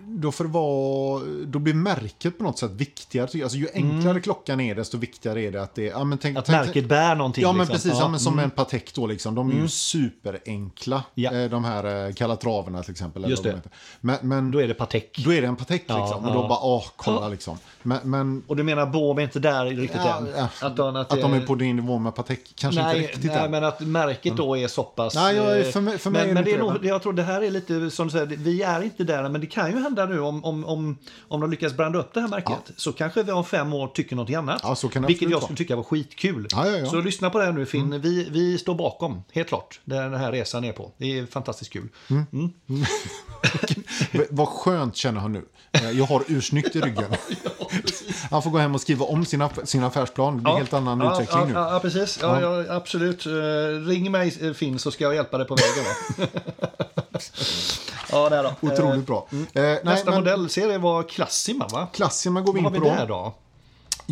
[0.06, 3.42] Då, det vara, då blir märket på något sätt viktigare.
[3.42, 5.84] Alltså, ju enklare klockan är, desto viktigare är det att det...
[5.84, 7.42] Ja, men tänk, Att tänk, märket bär någonting.
[7.42, 7.74] Ja, men liksom.
[7.74, 8.00] precis.
[8.00, 8.44] Ja, men som mm.
[8.44, 9.34] en Patek då, liksom.
[9.34, 11.04] De är ju superenkla.
[11.14, 11.32] Ja.
[11.32, 13.30] Eh, De här eh, Calatraverna till exempel.
[13.30, 13.60] Just det.
[14.00, 15.18] Men, men Då är det Patek.
[15.24, 16.24] Då är det en Patek Ja, liksom.
[16.24, 17.58] Och då bara, åh, kolla liksom.
[17.82, 20.48] Men, men Och du menar Bohm är inte där riktigt ja, än?
[20.60, 23.44] Att, de, att, de är på din nivå med Patek, kanske Nej, inte riktigt nej
[23.44, 23.50] än.
[23.50, 25.14] men att märket då är så pass...
[25.14, 26.84] Nej, jag är- eh, för mig- för mig men, är det men det är nog,
[26.84, 29.46] jag tror det här är lite som du säger, vi är inte där men det
[29.46, 32.70] kan ju hända nu om, om, om, om de lyckas branda upp det här märket.
[32.76, 34.60] Så kanske vi om fem år tycker något annat.
[34.62, 35.40] Ja, vilket jag vara.
[35.42, 36.46] skulle tycka var skitkul.
[36.50, 36.86] Ja, ja, ja.
[36.86, 38.00] Så lyssna på det här nu Finn.
[38.00, 40.92] Vi, vi står bakom, helt klart, den här resan är på.
[40.96, 41.88] Det är fantastiskt kul.
[42.08, 42.26] Mm.
[44.12, 45.44] V- Vad skönt känner han nu.
[45.72, 47.04] Eh, Jag har ursnyggt i ryggen.
[48.30, 50.36] Han får gå hem och skriva om sin, aff- sin affärsplan.
[50.36, 51.52] Det blir en helt annan ja, utveckling ja, nu.
[51.54, 52.18] Ja, ja, precis.
[52.22, 52.74] Ja, ja.
[52.76, 53.26] absolut.
[53.26, 53.32] Eh,
[53.86, 56.28] ring mig eh, Finn så ska jag hjälpa dig på vägen.
[58.12, 58.68] Ja, där då.
[58.68, 59.28] Otroligt bra.
[59.32, 61.88] Eh, nej, Eh, Nästa men modellserie var Classima, va?
[61.92, 62.96] Klassikerna går vi Vad in har på vi då.
[63.00, 63.34] där då?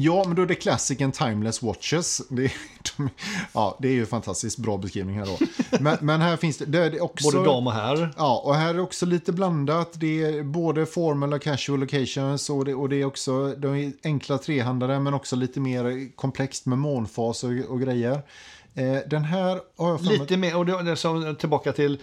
[0.01, 2.23] Ja, men då är det Classic Timeless Watches.
[2.29, 2.53] Det är,
[2.97, 3.09] de,
[3.53, 5.39] ja, det är ju fantastiskt bra beskrivning här då.
[5.81, 7.31] Men, men här finns det, det är också...
[7.31, 8.15] Både dam och herr.
[8.17, 9.89] Ja, och här är också lite blandat.
[9.93, 13.93] Det är både formal och casual occasions och det, och det är också de är
[14.05, 18.23] enkla trehandare men också lite mer komplext med månfas och, och grejer.
[18.75, 21.99] Eh, den här har jag Lite mer, och det, det är som, tillbaka till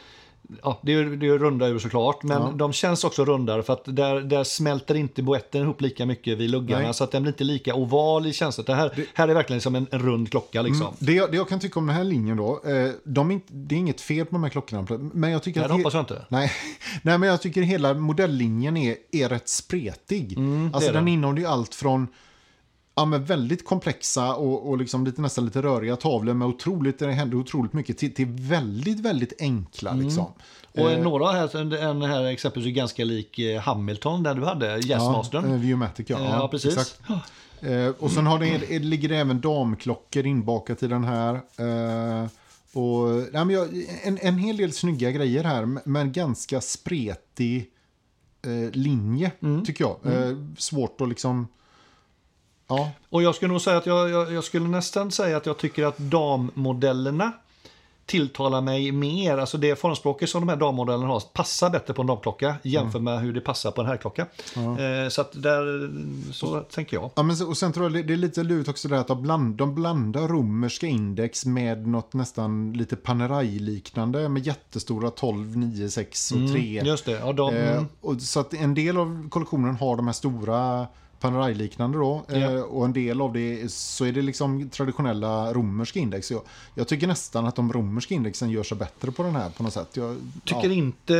[0.64, 2.52] Ja, det är, det är runda ur såklart, men Ja.
[2.56, 6.50] de känns också rundare för att där, där smälter inte boetten ihop lika mycket vid
[6.50, 6.94] luggarna Nej.
[6.94, 8.66] så att den blir inte lika oval i känslan.
[8.68, 10.88] Det här, här är verkligen som en, en rund klocka liksom.
[11.00, 13.54] Det, jag- det jag kan tycka om den här linjen då, eh, de är inte,
[13.54, 15.70] det är inget fel på de här klockorna, men jag tycker Nej, att...
[15.72, 16.26] det hoppas jag inte.
[16.30, 16.52] Nej,
[17.02, 20.38] nej, men jag tycker hela modelllinjen är, är rätt spretig.
[20.74, 21.14] alltså är den den.
[21.14, 22.08] innehåller ju allt från
[22.96, 27.12] ja, men väldigt komplexa och, och liksom lite, nästan lite röriga tavlor med otroligt, det
[27.12, 30.26] händer otroligt mycket till, till väldigt, väldigt enkla liksom.
[30.78, 34.46] Och Eh, några här, en, en här exempelvis är ganska lik eh, Hamilton, där du
[34.46, 35.46] hade ja, Jazzmastern.
[35.54, 36.18] eh, Viewmatic, ja.
[36.20, 36.78] Eh, ja, ja, precis.
[36.78, 37.02] exakt.
[37.62, 41.34] Eh, och sen har det, ligger det även damklockor inbakat i den här.
[41.36, 42.28] Eh,
[42.74, 43.68] och, nej, men jag,
[44.04, 47.70] en, en hel del snygga grejer här, men ganska spretig
[48.72, 49.66] linje, Mm.
[49.66, 50.14] tycker jag.
[50.14, 51.48] Eh, svårt att liksom...
[52.68, 55.58] Ja, Och jag skulle nog säga att jag, jag, jag skulle nästan säga att jag
[55.58, 57.32] tycker att dammodellerna
[58.06, 59.38] tilltalar mig mer.
[59.38, 63.20] Alltså det formspråket som de här dammodellerna har passar bättre på en damklocka jämfört med
[63.20, 64.26] hur det passar på en herrklocka.
[64.56, 65.90] Eh, så att där,
[66.34, 67.10] så tänker jag.
[67.16, 69.02] Ja, men, så- och sen tror jag det- det är lite lurigt också det här
[69.02, 75.58] att de, bland, de blandar romerska index med något nästan lite Panerai-liknande med jättestora 12,
[75.58, 76.82] 9, 6 och 3.
[76.86, 80.14] Just det, ja, de, Eh, och så att en del av kollektionen har de här
[80.14, 80.88] stora
[81.20, 82.22] Panerai-liknande då.
[82.30, 82.64] Eh, Ja.
[82.64, 86.32] och en del av det så är det liksom traditionella romerska index.
[86.32, 86.42] Jag,
[86.74, 89.74] jag tycker nästan att de romerska indexen gör sig bättre på den här på något
[89.74, 89.90] sätt.
[89.94, 90.74] Jag, Tycker ja.
[90.74, 91.14] inte...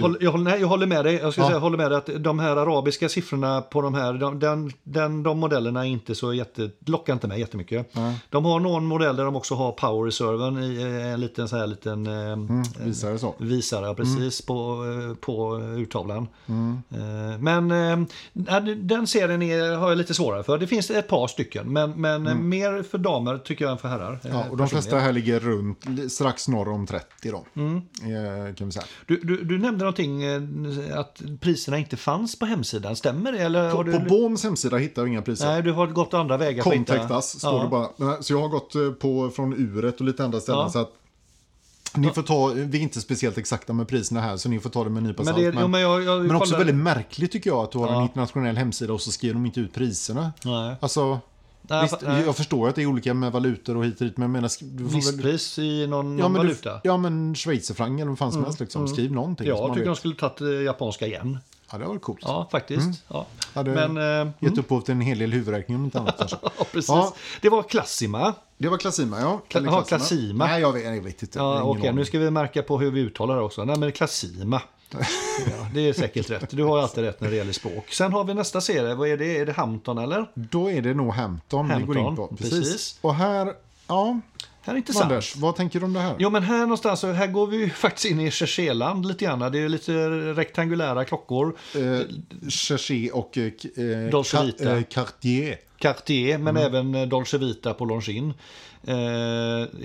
[0.00, 1.14] Håll, jag, håller, nej, jag håller med dig.
[1.14, 1.46] Jag, ska Ja.
[1.46, 4.72] säga, jag håller med dig att de här arabiska siffrorna på de här, de, den,
[4.82, 7.94] den, de modellerna är inte så jätte, lockar inte mig jättemycket.
[7.94, 8.18] Nej.
[8.30, 11.56] De har någon modell där de också har power reserven i eh, en liten så
[11.56, 13.34] här liten eh, Mm, visar det så.
[13.38, 16.28] visare ja, precis på, eh, på urtavlan.
[16.46, 16.82] Mm.
[16.90, 18.06] Eh, Men eh,
[18.88, 20.58] den serien är, har jag lite svårare för.
[20.58, 23.88] Det finns ett par stycken, men, men eh, mer för damer tycker jag än för
[23.88, 24.20] herrar.
[24.24, 24.36] Mm.
[24.36, 27.44] Ja, och de flesta här ligger runt, strax norr om 30 då.
[27.56, 27.76] Mm.
[27.76, 28.84] Eh, kan vi säga.
[29.06, 30.42] Du, du, du nämnde någonting eh,
[30.98, 33.38] att priserna inte fanns på hemsidan, stämmer det?
[33.38, 33.92] Eller På, du...
[33.92, 35.46] på Boms hemsida hittar vi inga priser.
[35.46, 37.62] Nej, du har gått andra vägar för att hitta- Contact us, står Ja.
[37.62, 37.68] det
[38.08, 38.22] bara.
[38.22, 40.60] Så jag har gått eh, på från uret och lite andra ställen.
[40.60, 40.68] Ja.
[40.70, 40.90] Så att
[41.96, 44.84] ni får ta, vi är inte speciellt exakta med priserna här, så ni får ta
[44.84, 45.54] det med en nypa Men, salt.
[45.54, 47.94] Men, jo, men, jag, jag, men också väldigt märkligt tycker jag att du har en
[47.94, 48.02] Ja.
[48.02, 50.32] internationell hemsida och så skriver de inte ut priserna.
[50.44, 50.76] Nej.
[50.80, 51.20] Alltså,
[51.62, 52.22] Nej, visst, nej.
[52.26, 54.48] jag förstår att det är olika med valutor och hit och dit, men jag menar...
[54.48, 56.80] får väl, Listpris i någon, ja, men du, valuta?
[56.84, 58.60] ja, men schweizerfranc eller vad fan som helst.
[58.60, 58.88] Liksom.
[58.88, 59.46] Skriv någonting.
[59.46, 61.38] så jag tycker de skulle tagit eh, japanska igen.
[61.72, 62.18] Ja, det var coolt.
[62.22, 63.02] Ja, faktiskt.
[63.08, 63.26] Ja.
[63.54, 66.36] Hade Men, eh, gett upphov till en hel del huvudräkning om inte annat kanske.
[66.42, 66.88] ja, precis.
[66.88, 67.14] Ja.
[67.40, 68.34] Det var Klassima.
[68.58, 69.40] Det var Klassima, ja.
[69.48, 70.46] Kla- ja, Klassima.
[70.46, 71.38] Nej, jag vet, jag vet inte.
[71.38, 71.96] Ja, Okej, aning.
[71.98, 73.64] nu ska vi märka på hur vi uttalar det också.
[73.64, 74.62] Nej, men Klassima.
[75.46, 76.50] Ja, det är säkert rätt.
[76.50, 77.88] Du har alltid rätt när det gäller språk.
[77.92, 78.94] Sen har vi nästa serie.
[78.94, 79.38] Vad är det?
[79.38, 80.30] Är det Hampton eller?
[80.34, 82.36] Då är det nog Hampton, vi går in Hampton, på.
[82.36, 82.58] Precis.
[82.58, 82.98] precis.
[83.00, 83.54] Och här,
[83.86, 84.20] ja,
[84.68, 85.04] Här är intressant.
[85.12, 86.16] Anders, vad tänker du om det här?
[86.18, 89.52] Jo, men här någonstans, här går vi ju faktiskt in i Cherchéland lite grann.
[89.52, 89.92] Det är lite
[90.34, 91.56] rektangulära klockor.
[91.74, 92.00] Eh,
[92.50, 94.76] Cherché och eh, eh, Dolce Vita.
[94.76, 95.56] eh, Cartier.
[95.78, 96.66] Cartier, men Mm.
[96.66, 98.34] även eh, Dolce Vita på Longines.
[98.86, 98.96] Eh,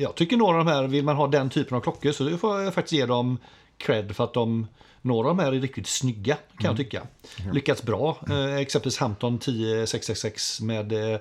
[0.01, 2.61] jag tycker några av de här, vill man ha den typen av klockor så får
[2.61, 3.37] jag faktiskt ge dem
[3.77, 4.67] cred för att de
[5.05, 7.07] Några av de här är riktigt snygga kan jag tycka.
[7.53, 8.17] Lyckats bra.
[8.29, 11.19] Eh, exempelvis Hampton 10666 med eh,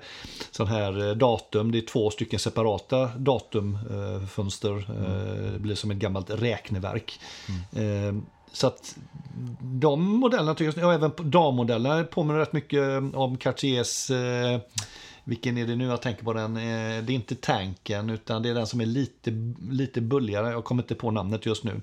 [0.51, 1.71] sån här eh, datum.
[1.71, 4.77] Det är två stycken separata datumfönster.
[4.77, 7.19] Eh, det blir som ett gammalt räkneverk.
[7.75, 8.15] Eh,
[8.51, 8.95] så att
[9.61, 14.59] de modellerna tycker jag, och även dammodellerna påminner rätt mycket om Cartiers eh,
[15.23, 16.57] vilken är det nu jag tänker på den?
[16.57, 19.31] Eh, Det är inte tanken utan det är den som är lite,
[19.69, 20.51] lite bulligare.
[20.51, 21.81] Jag kommer inte på namnet just nu.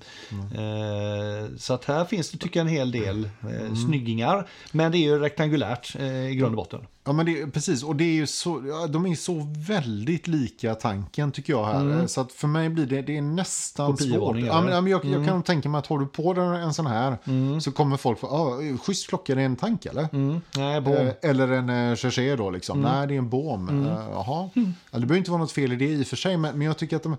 [0.55, 4.47] Eh, Så att här finns det tycker jag en hel del eh, snyggingar.
[4.71, 5.95] Men det är ju rektangulärt
[6.31, 6.87] i grund och botten.
[7.03, 7.83] Ja, men det, precis.
[7.83, 12.07] Och det är ju så, de är så väldigt lika tanken tycker jag här.
[12.07, 14.09] Så att för mig blir det, det är nästan svårt.
[14.09, 14.71] Ja, men, eller?
[14.71, 17.17] ja, men jag, jag kan tänka mig att har du på dig en sån här
[17.59, 20.07] så kommer folk få, ah, schysst klocka, är det en tank eller?
[20.13, 20.41] Mm.
[20.57, 20.93] Nej, bom.
[20.93, 22.81] Eh, Eller en eh, Cherché då liksom.
[22.81, 23.69] Nej, det är en bom.
[23.69, 23.85] Mm.
[23.85, 24.49] Eh, jaha.
[24.53, 26.67] Ja, det behöver inte vara något fel i det i och för sig, men, men
[26.67, 27.17] jag tycker att de...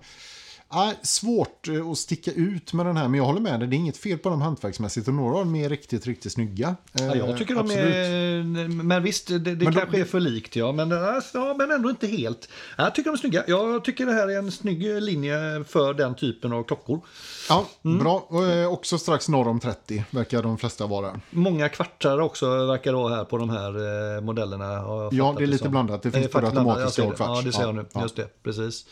[0.69, 3.69] Ja, svårt eh, att sticka ut med den här, men jag håller med dig.
[3.69, 6.75] Det är inget fel på dem hantverksmässigt och några av dem är riktigt, riktigt snygga.
[6.99, 7.85] Eh, Ja, jag tycker de absolut.
[7.85, 8.83] är...
[8.83, 10.71] Men visst, det, det Men de- kanske är för likt, ja.
[10.71, 10.89] Men,
[11.33, 12.49] ja, men ändå inte helt.
[12.77, 13.43] Jag tycker de är snygga.
[13.47, 17.01] Jag tycker det här är en snygg linje för den typen av klockor.
[17.49, 17.99] Ja, Mm.
[18.03, 18.25] bra.
[18.29, 21.19] Och, eh, också strax norr om 30 verkar de flesta vara.
[21.29, 24.65] Många kvartar också verkar det vara här på de här eh, modellerna.
[25.11, 25.71] Ja, det är lite som.
[25.71, 26.03] blandat.
[26.03, 27.15] Det finns Eh, både automatiska och det.
[27.15, 27.39] kvarts.
[27.39, 27.85] Ja, det ser Ja, jag nu.
[27.93, 28.01] ja.
[28.01, 28.85] Just det, precis.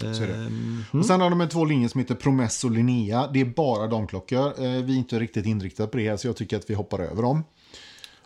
[0.00, 0.34] Så är det.
[0.34, 3.26] Ehm, Och sen har de en två linjer som heter Promess och Linnea.
[3.32, 4.46] Det är bara damklockor.
[4.46, 6.98] Eh, Vi är inte riktigt inriktade på det här, så jag tycker att vi hoppar
[6.98, 7.44] över dem.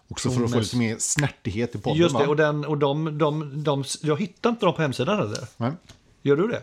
[0.08, 0.72] Också för att få Promess.
[0.72, 1.98] lite mer snärtighet i podden.
[1.98, 5.38] Just det, och, den, och de, de, de, jag hittar inte dem på hemsidan heller.
[5.56, 5.72] Nej.
[6.22, 6.62] Gör du det?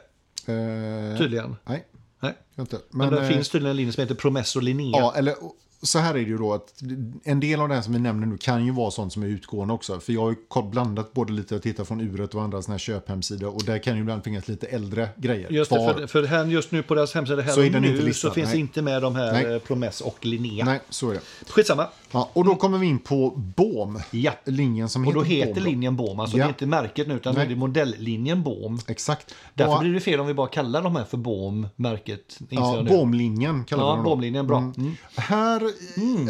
[0.53, 1.55] Eh, Tydligen.
[1.65, 1.85] Nej,
[2.19, 2.33] Nej.
[2.55, 4.99] Men, Men, det eh, finns tydligen en linje som heter Promesso Linnea.
[4.99, 5.35] Ja, eller
[5.81, 6.73] så här är det ju då att
[7.23, 9.27] en del av det här som vi nämner nu kan ju vara sånt som är
[9.27, 9.99] utgående också.
[9.99, 12.79] För jag har ju blandat både lite och tittat från uret och andra såna här
[12.79, 16.45] köphemsidor och där kan ju ibland finnas lite äldre grejer Just det, för, för här
[16.45, 18.59] just nu på deras hemsida här Så och nu listad, så finns nej.
[18.59, 19.53] inte med de här Nej.
[19.53, 20.65] eh, Promess och Linnea.
[20.65, 21.21] Nej, så är det.
[21.47, 21.87] Skitsamma.
[22.11, 23.99] Ja, och då kommer vi in på BOM.
[24.11, 24.31] Ja.
[24.45, 25.69] Linjen som Och då heter, heter BOM.
[25.71, 26.43] linjen Bohm, alltså Ja.
[26.43, 27.47] det är inte märket nu utan Nej.
[27.47, 28.79] det är modellinjen Bohm.
[28.87, 29.35] Exakt.
[29.53, 32.39] Därför och, blir det fel om vi bara kallar de här för Bohm, märket.
[32.49, 32.83] ja.
[32.89, 34.09] BOM-linjen kallar vi Ja, den då.
[34.09, 34.57] BOM-linjen, bra.
[34.57, 34.95] Mm.
[35.15, 35.59] Här,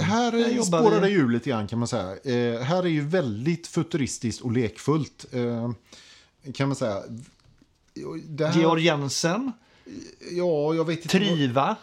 [0.01, 1.07] här Där jobbar spårar vi.
[1.07, 2.03] det ju lite grann kan man säga.
[2.11, 5.25] Eh, här är ju väldigt futuristiskt och lekfullt.
[5.31, 5.71] Eh,
[6.53, 6.93] kan man säga.
[8.39, 9.51] Här, Georg Jensen,
[10.31, 11.09] Ja, jag vet inte.
[11.17, 11.75] Triva.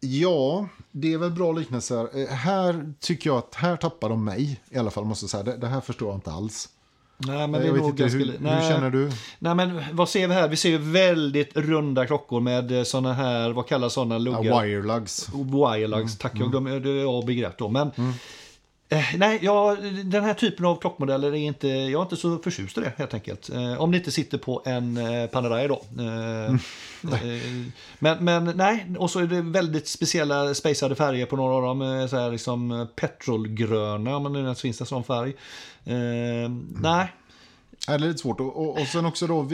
[0.00, 2.08] Ja, det är väl bra liknelser.
[2.22, 5.04] Eh, här tycker jag att här tappar de mig i alla fall.
[5.04, 5.42] Måste jag säga.
[5.42, 6.68] Det, det här förstår jag inte alls.
[7.18, 8.68] Nej, men Jag det är nog ganska hur, li- hur Nej.
[8.68, 9.10] känner du?
[9.38, 10.48] Nej, men vad ser vi här?
[10.48, 14.62] Vi ser ju väldigt runda klockor med såna här, vad kallas sådana Ja, luggar?
[14.62, 15.28] wirelugs.
[15.34, 16.32] Wirelugs, tack.
[16.34, 17.68] Jag glömmer, det är A begrepp då.
[17.68, 18.10] Men, eh,
[19.16, 22.80] nej, ja, den här typen av klockmodeller är inte, jag är inte så förtjust i
[22.80, 23.50] det helt enkelt.
[23.50, 25.82] Eh, om det inte sitter på en eh, Panerai då.
[25.98, 26.54] Eh,
[27.14, 27.42] eh,
[27.98, 31.82] men, men nej, och så är det väldigt speciella spacade färger på några av dem.
[31.82, 35.30] eh, Så här liksom eh, petrolgröna, om det ens finns en sån färg.
[35.84, 37.12] Eh, nej,
[37.86, 38.40] det är lite svårt.
[38.40, 39.48] Och, och, sen också då,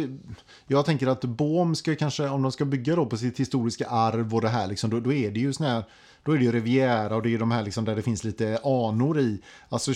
[0.66, 4.34] jag tänker att Bohm ska kanske, om de ska bygga då på sitt historiska arv
[4.34, 5.84] och det här, liksom, då, då är det ju sån här,
[6.24, 8.58] då är det ju Riviera och det är de här liksom där det finns lite
[8.64, 9.38] anor i.
[9.68, 9.92] Alltså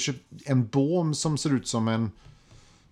[0.47, 2.11] en Bohm som ser ut som en,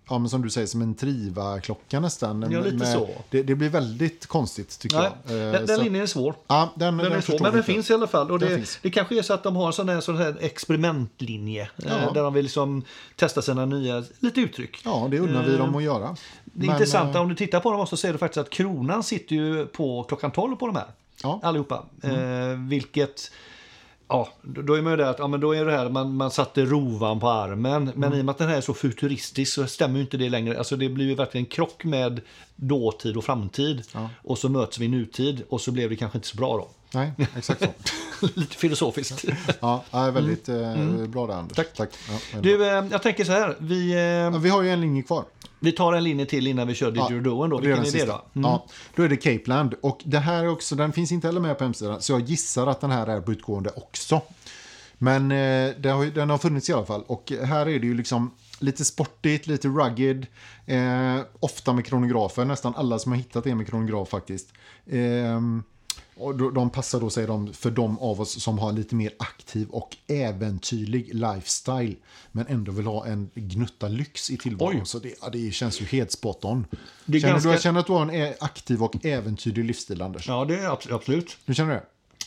[0.08, 2.46] ja men som du säger, som en Triva-klocka nästan.
[2.50, 3.08] Ja, lite så.
[3.30, 5.10] Det, det blir väldigt konstigt tycker nej.
[5.26, 5.46] jag.
[5.46, 6.34] Eh, Den, den linjen är svår.
[6.46, 8.30] Ja, den, Den är svår, men den finns i alla fall.
[8.30, 10.36] Och Den det, det kanske är så att de har en sån här, sån här
[10.40, 11.62] experimentlinje.
[11.62, 12.10] eh, Ja.
[12.14, 12.82] Där de vill liksom
[13.16, 14.80] testa sina nya lite uttryck.
[14.84, 16.16] Ja, det unnar vi Eh, dem att göra.
[16.44, 19.02] Det Men, intressanta eh, om du tittar på dem så är det faktiskt att kronan
[19.02, 20.86] sitter ju på klockan 12 på de här.
[21.24, 21.40] Ja.
[21.42, 21.84] Allihopa.
[22.02, 23.30] Eh, vilket,
[24.08, 26.30] ja, då är man ju där att, ja men då är det här, man, man
[26.30, 27.92] satte rovan på armen.
[27.94, 28.18] Men Mm.
[28.18, 30.58] i och med att den här är så futuristisk så stämmer ju inte det längre.
[30.58, 32.20] Alltså det blir ju verkligen en krock med
[32.56, 33.82] dåtid och framtid.
[33.92, 34.10] Ja.
[34.22, 36.68] Och så möts vi i nutid och så blev det kanske inte så bra då.
[36.94, 38.28] Nej, exakt så.
[38.34, 39.24] Lite filosofiskt.
[39.60, 40.74] Ja, ja, väldigt eh,
[41.08, 41.56] bra där Anders.
[41.56, 41.74] Tack.
[41.74, 41.90] Tack.
[42.32, 42.40] Ja.
[42.40, 43.56] Du, eh, jag tänker så här.
[43.58, 45.24] Vi, eh, vi har ju en linje kvar.
[45.64, 47.60] Vi tar en linje till innan vi kör Didgeridooen då.
[47.60, 48.40] det är Vilken den är det då?
[48.40, 48.50] Mm.
[48.50, 49.74] Ja, då är det Capeland.
[49.82, 52.02] Och det här är också, den finns inte heller med på hemsidan.
[52.02, 54.20] Så jag gissar att den här är på utgående också.
[54.98, 57.04] Men eh, det har, den har funnits i alla fall.
[57.06, 60.26] Och här är det ju liksom lite sportigt, lite rugged.
[60.66, 62.44] Eh, ofta med kronografer.
[62.44, 64.52] Nästan alla som har hittat är med kronograf faktiskt.
[64.90, 65.62] Ehm,
[66.16, 69.68] och de passar då, säger de, för de av oss som har lite mer aktiv
[69.70, 71.96] och äventyrlig lifestyle.
[72.32, 74.74] Men ändå vill ha en gnutta lyx i tillvaron.
[74.76, 74.82] Oj.
[74.84, 76.66] Så det, ja, det känns ju helt spot on.
[77.04, 80.28] Det känner, ganska- du, känner att du har en aktiv och äventyrlig livsstil, Anders?
[80.28, 81.36] Ja, det är abs- absolut.
[81.46, 81.82] Du känner det?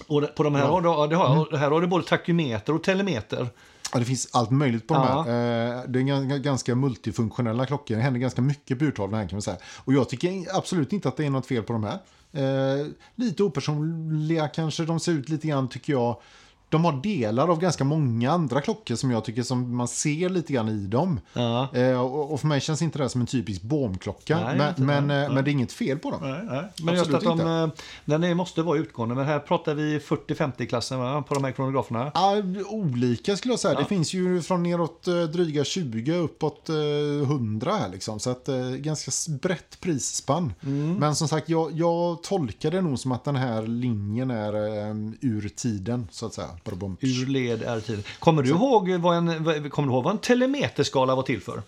[0.07, 1.57] Och på de här, har, ja, det har, jag.
[1.57, 3.47] här har du både takymeter och telemeter.
[3.93, 5.21] Ja, det finns allt möjligt på de Ja.
[5.21, 5.77] här.
[5.77, 7.95] Eh, Det är gan- ganska multifunktionella klockor.
[7.95, 9.57] Det händer ganska mycket på urtavlan här kan man säga.
[9.85, 11.99] Och jag tycker absolut inte att det är något fel på de här.
[12.31, 16.21] Eh, lite opersonliga kanske de ser ut lite grann tycker jag.
[16.69, 20.53] De har delar av ganska många andra klockor som jag tycker som man ser lite
[20.53, 21.19] grann i dem.
[21.33, 21.67] Ja.
[21.73, 24.39] Eh, och, och för mig känns inte det här som en typisk bomklocka.
[24.39, 26.19] Nej, men, men, eh, men det är inget fel på dem.
[26.21, 26.63] Nej, nej.
[26.81, 27.69] Men just Absolut att de, eh,
[28.05, 29.15] den är, måste vara utgående.
[29.15, 32.11] Men här pratar vi 40-50-klassen va, på de här kronograferna.
[32.13, 32.35] Ja,
[32.69, 33.79] olika skulle jag säga.
[33.79, 38.19] Det finns ju från neråt eh, dryga 20 uppåt eh, 100 här liksom.
[38.19, 39.11] Så att ganska
[39.41, 40.53] brett prisspann.
[40.63, 40.95] Mm.
[40.95, 44.95] Men som sagt, jag, jag tolkar det nog som att den här linjen är eh,
[45.21, 46.56] ur tiden så att säga.
[46.99, 48.03] Ur led är tiden.
[48.19, 51.61] Kommer du, ihåg vad en, kommer du ihåg vad en telemeterskala var till för?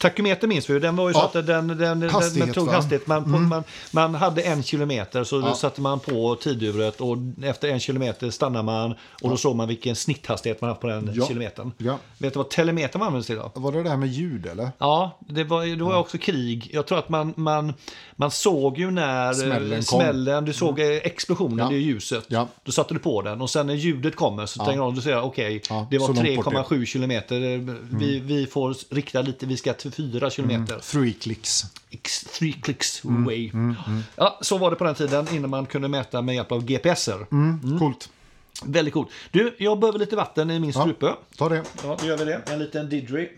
[0.00, 1.38] Takymeter minns vi den var ju så Ja.
[1.40, 2.72] att den, den, Hastighet, den tog va?
[2.72, 2.74] Mm.
[2.82, 3.06] hastighet.
[3.06, 5.54] Man, på, man, man hade en kilometer så Ja.
[5.54, 9.96] satte man på tiduret och efter en kilometer stannade man och då såg man vilken
[9.96, 11.26] snitthastighet man haft på den Ja.
[11.26, 11.72] kilometern.
[11.78, 11.98] Ja.
[12.18, 13.50] Vet du vad telemetern används till då?
[13.54, 14.70] Var det det här med ljud eller?
[14.78, 16.70] Ja, det var, det var också krig.
[16.72, 17.74] Jag tror att man, man,
[18.16, 19.82] man såg ju när Smällen eh, kom.
[20.00, 21.68] smällen, du såg eh, explosionen, Ja.
[21.68, 22.24] det är ljuset.
[22.28, 22.48] Ja.
[22.64, 25.22] Då satte du på den och sen när ljudet kommer så tänker du, du säger
[25.22, 26.62] okej, Ja, det var så långt bort Mm.
[26.64, 27.36] 3,7 kilometer.
[27.54, 30.78] eh, Vi, vi får rikta lite, vi ska till 4 kilometer.
[30.78, 31.64] Three clicks.
[31.90, 33.22] X- Three clicks Mm.
[33.24, 33.50] away.
[34.16, 37.26] Ja, så var det på den tiden innan man kunde mäta med hjälp av GPSer.
[37.32, 37.78] Mm.
[37.78, 38.08] Coolt.
[38.64, 39.08] Väldigt coolt.
[39.30, 40.80] Du, jag behöver lite vatten i min Ja.
[40.80, 41.14] strupe.
[41.36, 41.62] Ta det.
[41.84, 42.40] Ja, då gör vi det.
[42.50, 43.28] En liten didgery.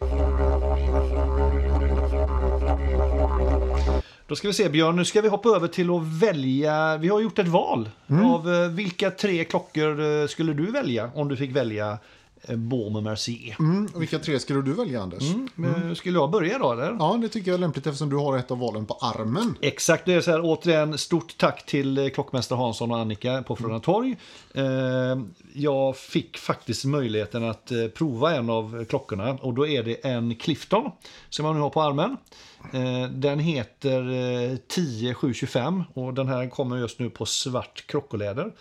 [4.26, 6.96] Då ska vi se Björn, nu ska vi hoppa över till att välja.
[6.96, 7.90] Vi har gjort ett val
[8.24, 11.98] av eh, vilka tre klockor eh, skulle du välja om du fick välja
[12.49, 13.57] Baume och Mercier.
[13.59, 13.88] Mm.
[13.97, 15.22] Vilka tre skulle du välja Anders?
[15.59, 15.95] Mm.
[15.95, 16.97] Skulle jag börja då eller?
[16.99, 19.55] Ja, det tycker jag är lämpligt eftersom du har ett av valen på armen.
[19.61, 23.57] Exakt, det är så här återigen stort tack till eh, klockmästare Hansson och Annika på
[23.57, 24.16] Frölunda Torg.
[24.55, 24.64] Eh,
[25.55, 30.34] Jag fick faktiskt möjligheten att eh, prova en av klockorna och då är det en
[30.36, 30.90] Clifton
[31.28, 32.16] som jag nu har på armen.
[32.72, 34.01] Eh, Den heter
[34.53, 38.53] eh, 10725 och den här kommer just nu på svart krockoläder.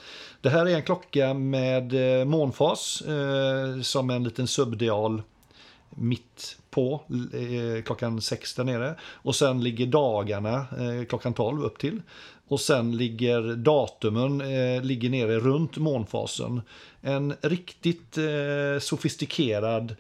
[0.41, 5.21] Det här är en klocka med eh, månfas eh, som en liten subdial
[5.89, 8.95] mitt på eh, klockan 6 där nere.
[9.01, 10.65] Och sen ligger dagarna
[11.09, 12.01] klockan 12 upp till.
[12.51, 16.61] Och sen ligger datumen eh, ligger nere runt månfasen.
[17.01, 19.95] En riktigt eh, sofistikerad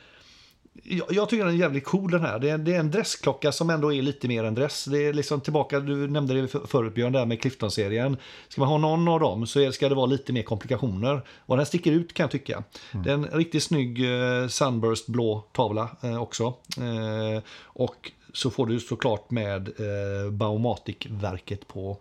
[0.83, 2.39] jag, jag tycker den är jävligt cool den här.
[2.39, 4.85] Det är, det är en dressklocka som ändå är lite mer än dress.
[4.85, 8.17] Det är liksom tillbaka, du nämnde det för- förut Björn, där med Clifton-serien.
[8.49, 11.21] Ska man ha någon av dem så är- ska det vara lite mer komplikationer.
[11.45, 12.63] Och den sticker ut kan jag tycka.
[13.03, 14.03] Det är en riktigt snygg
[14.41, 16.43] eh, Sunburst blå tavla eh, också.
[16.77, 21.97] Eh, och så får du såklart med eh, Baumatic-verket på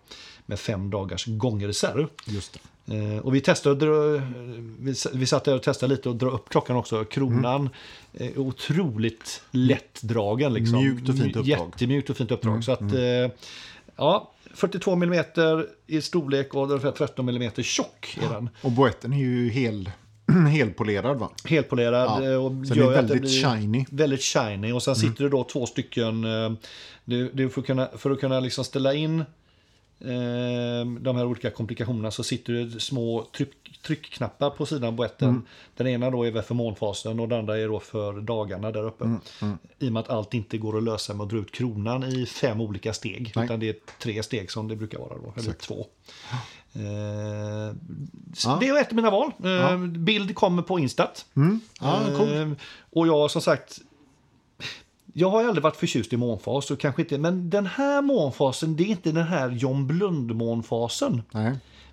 [0.47, 2.07] med fem dagars gångreserv.
[2.27, 2.61] Just det.
[2.91, 4.23] Eh, och vi testade,
[5.13, 7.05] vi, satt där och testade lite och dra upp klockan också.
[7.05, 7.69] Kronan
[8.13, 10.55] är otroligt lättdragen.
[10.55, 10.79] Liksom.
[10.79, 11.47] Mjukt och fint uppdrag.
[11.47, 12.65] Jättemjukt och fint uppdrag.
[12.65, 13.31] Så att, eh,
[13.97, 15.25] ja, 42 mm
[15.87, 18.51] i storlek och ungefär 13 mm tjock är den.
[18.63, 19.91] Och boetten är ju hel,
[20.53, 21.31] helpolerad va?
[21.45, 22.25] Helpolerad.
[22.25, 23.79] Ja, eh, och så är gör det väldigt blir shiny.
[23.79, 23.87] Mm.
[23.91, 24.73] Väldigt shiny.
[24.73, 26.23] Och sen sitter det då två stycken,
[27.05, 29.25] det, det är för, att kunna, för att kunna liksom ställa in
[31.01, 35.29] de här olika komplikationerna så sitter det små tryck, tryckknappar på sidan boetten.
[35.29, 35.43] Mm.
[35.77, 38.85] Den ena då är väl för månfasen och den andra är då för dagarna där
[38.87, 39.05] uppe.
[39.05, 42.05] Mm, I och med att allt inte går att lösa med att dra ut kronan
[42.05, 43.33] i fem olika steg.
[43.37, 43.45] Nej.
[43.45, 45.61] Utan det är tre steg som det brukar vara då, eller Exakt.
[45.61, 45.87] två.
[46.75, 47.75] Eh,
[48.45, 48.57] Ja.
[48.61, 49.31] Det är ett av mina val.
[49.45, 51.27] Eh, Bild kommer på Instat.
[51.37, 51.61] Mm.
[51.81, 52.37] Ja, cool.
[52.37, 52.49] Eh,
[52.91, 53.79] och jag som sagt,
[55.15, 58.83] jag har aldrig varit förtjust i månfas, och kanske inte, men den här månfasen, det
[58.83, 61.23] är inte den här John Blund-månfasen.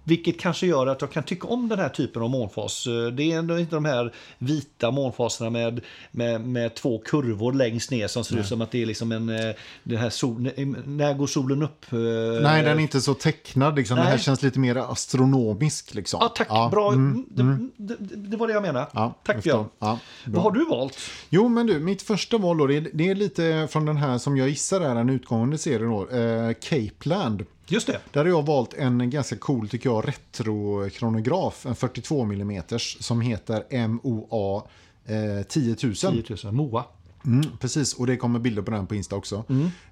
[0.08, 2.88] Vilket kanske gör att jag kan tycka om den här typen av månfas.
[2.88, 5.82] Eh, Det är ändå inte de här vita månfaserna med,
[6.12, 9.30] med, med två kurvor längst ner som ser ut som att det är liksom en...
[9.30, 10.50] eh, Den här sol,
[10.86, 11.86] när går solen upp?
[11.94, 11.98] eh,
[12.42, 13.76] Nej, den är inte så tecknad.
[13.76, 13.98] Liksom.
[13.98, 15.94] Det här känns lite mer astronomisk.
[15.94, 16.20] Liksom.
[16.22, 16.72] Ja, tack.
[16.72, 16.92] Bra.
[16.92, 17.44] Mm, Det,
[17.78, 18.88] det, det var det jag menade.
[18.94, 19.44] Ja, tack.
[19.44, 19.66] Björn.
[19.80, 20.00] Ja.
[20.26, 20.98] Vad har du valt?
[21.30, 24.18] Jo, men du, mitt första val då, det är, det är lite från den här
[24.18, 27.46] som jag gissar är en utgående serie då, eh, Capeland.
[27.70, 28.00] Just det.
[28.12, 33.88] Där har jag valt en ganska cool, tycker jag, retrokronograf, en 42 mm som heter
[33.88, 34.64] MOA
[35.06, 35.96] eh, 10 000.
[35.96, 36.54] 10 000.
[36.54, 36.86] Moa.
[37.26, 39.36] Mm, precis, och det kommer bilder på den på Insta också.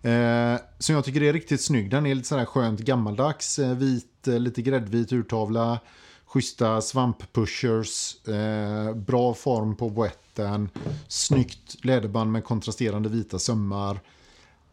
[0.02, 1.90] Eh, så jag tycker det är riktigt snygg.
[1.90, 5.80] Den är lite sådär skönt gammaldags, eh, vit, eh, lite gräddvit urtavla,
[6.26, 10.70] schyssta svamppushers, eh, bra form på boetten,
[11.08, 14.00] snyggt läderband med kontrasterande vita sömmar.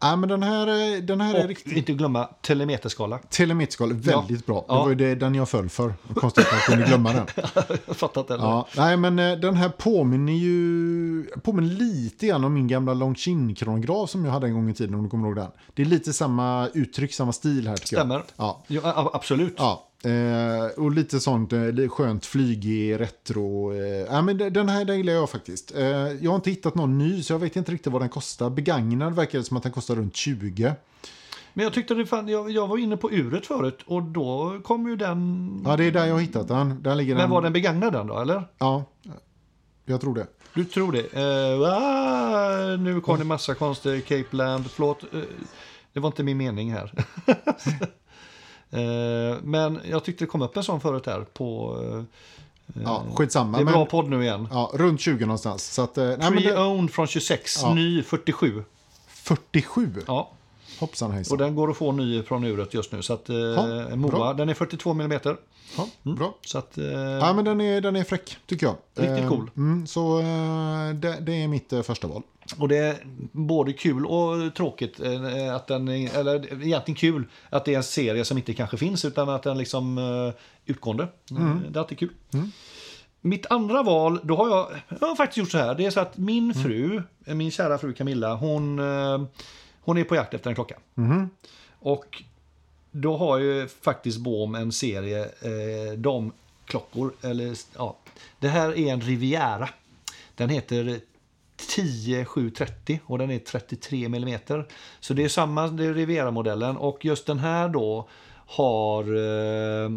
[0.03, 1.77] Ja, men den här, är- den här är Och riktigt...
[1.77, 3.17] inte glömma telemeterskala.
[3.29, 4.55] Telemeterskal, väldigt bra.
[4.55, 4.81] Det Ja.
[4.83, 5.93] var ju det, den jag föll för.
[6.15, 7.25] Konstigt att jag kunde glömma den.
[7.85, 8.33] Jag fattat det.
[8.35, 14.09] Ja, nej, men eh, den här påminner ju påminner lite grann om min gamla Longines-kronograf
[14.09, 15.51] som jag hade en gång i tiden om du kommer ihåg den.
[15.73, 18.15] Det är lite samma uttryck, samma stil här Stämmer.
[18.15, 18.23] jag.
[18.37, 18.63] Ja.
[18.67, 19.55] Ja, absolut.
[19.57, 23.73] Ja, eh, och lite sånt eh, skönt flygig retro.
[23.73, 25.75] Eh, ja, men de- den här den gillar jag faktiskt.
[25.75, 25.83] Eh,
[26.21, 28.49] jag har inte hittat någon ny så jag vet inte riktigt vad den kostar.
[28.49, 30.73] Begagnad verkar det som att den kostar runt 20.
[31.53, 34.87] Men jag tyckte det fan, jag, jag var inne på uret förut och då kom
[34.87, 35.61] ju den...
[35.65, 36.83] Ja, det är där jag har hittat den.
[36.83, 37.29] Där ligger Men den.
[37.29, 38.47] var den begagnad den då, eller?
[38.57, 38.83] Ja,
[39.85, 40.27] jag tror det.
[40.53, 41.13] Du tror det?
[41.13, 44.65] Eh, ah, nu kom det massa konstiga Cape Land.
[44.71, 45.19] Förlåt, eh,
[45.93, 47.05] det var inte min mening här.
[48.73, 51.77] eh, men jag tyckte det kom upp en sån förut här på...
[51.97, 52.03] Eh,
[52.83, 53.57] Ja, skitsamma.
[53.57, 54.47] det är bra men, podd nu igen.
[54.51, 55.63] ja, runt 20 någonstans.
[55.73, 57.73] Så att, eh, nej, men det, Pre-owned från 26, Ja.
[57.73, 58.63] ny 47.
[59.07, 59.93] 47.
[60.07, 60.31] Ja,
[60.83, 63.01] Hoppsan och den går att få ny från uret just nu.
[63.01, 64.33] Så att eh, Ja, Moa, bra.
[64.33, 65.19] den är 42 mm.
[65.77, 66.35] Ja, bra.
[66.45, 66.77] Så att...
[66.77, 68.75] Eh, Ja, men den är, den är fräck, tycker jag.
[68.95, 69.51] Riktigt Eh, cool.
[69.57, 72.21] Mm, så eh, det, det är mitt eh, första val.
[72.59, 72.95] Och det är
[73.31, 78.25] både kul och tråkigt eh, att den, eller egentligen kul att det är en serie
[78.25, 80.33] som inte kanske finns utan att den liksom eh,
[80.65, 81.03] utgående.
[81.31, 82.13] Eh, Det är alltid kul.
[83.21, 84.67] Mitt andra val, då har jag,
[85.01, 85.75] jag har faktiskt gjort så här.
[85.75, 89.21] Det är så att min fru, eh, min kära fru Camilla, hon, eh,
[89.83, 90.75] hon är på jakt efter en klocka.
[91.79, 92.23] Och
[92.91, 97.13] då har ju faktiskt Bohm en serie eh, damklockor.
[97.21, 97.97] Eller, ja,
[98.39, 99.69] det här är en Riviera.
[100.35, 100.99] Den heter
[101.57, 104.39] 10730 och den är 33 mm.
[104.99, 106.77] Så det är samma, det är Riviera-modellen.
[106.77, 108.09] Och just den här då
[108.45, 109.91] har eh, eh,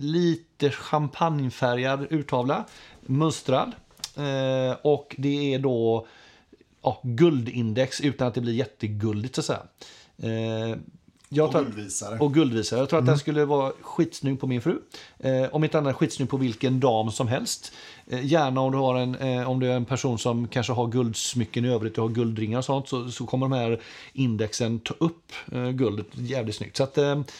[0.00, 2.64] lite champagnefärgad urtavla,
[3.00, 3.72] mönstrad.
[4.16, 6.06] Eh, och det är då
[6.82, 9.62] ja, guldindex utan att det blir jätteguldigt så att säga.
[10.22, 10.76] Eh,
[11.28, 12.18] jag Och tar- guldvisare.
[12.18, 12.80] Och guldvisare.
[12.80, 14.78] Jag tror att den skulle vara skitsnygg på min fru.
[15.18, 17.72] Eh, om inte annat skitsnygg på vilken dam som helst.
[18.12, 20.86] Eh, gärna om du, har en, eh, om du är en person som kanske har
[20.86, 23.80] guldsmycken i övrigt, du har guldringar och sånt, så, så kommer de här
[24.12, 26.76] indexen ta upp eh, guldet jävligt snyggt.
[26.76, 26.98] Så att,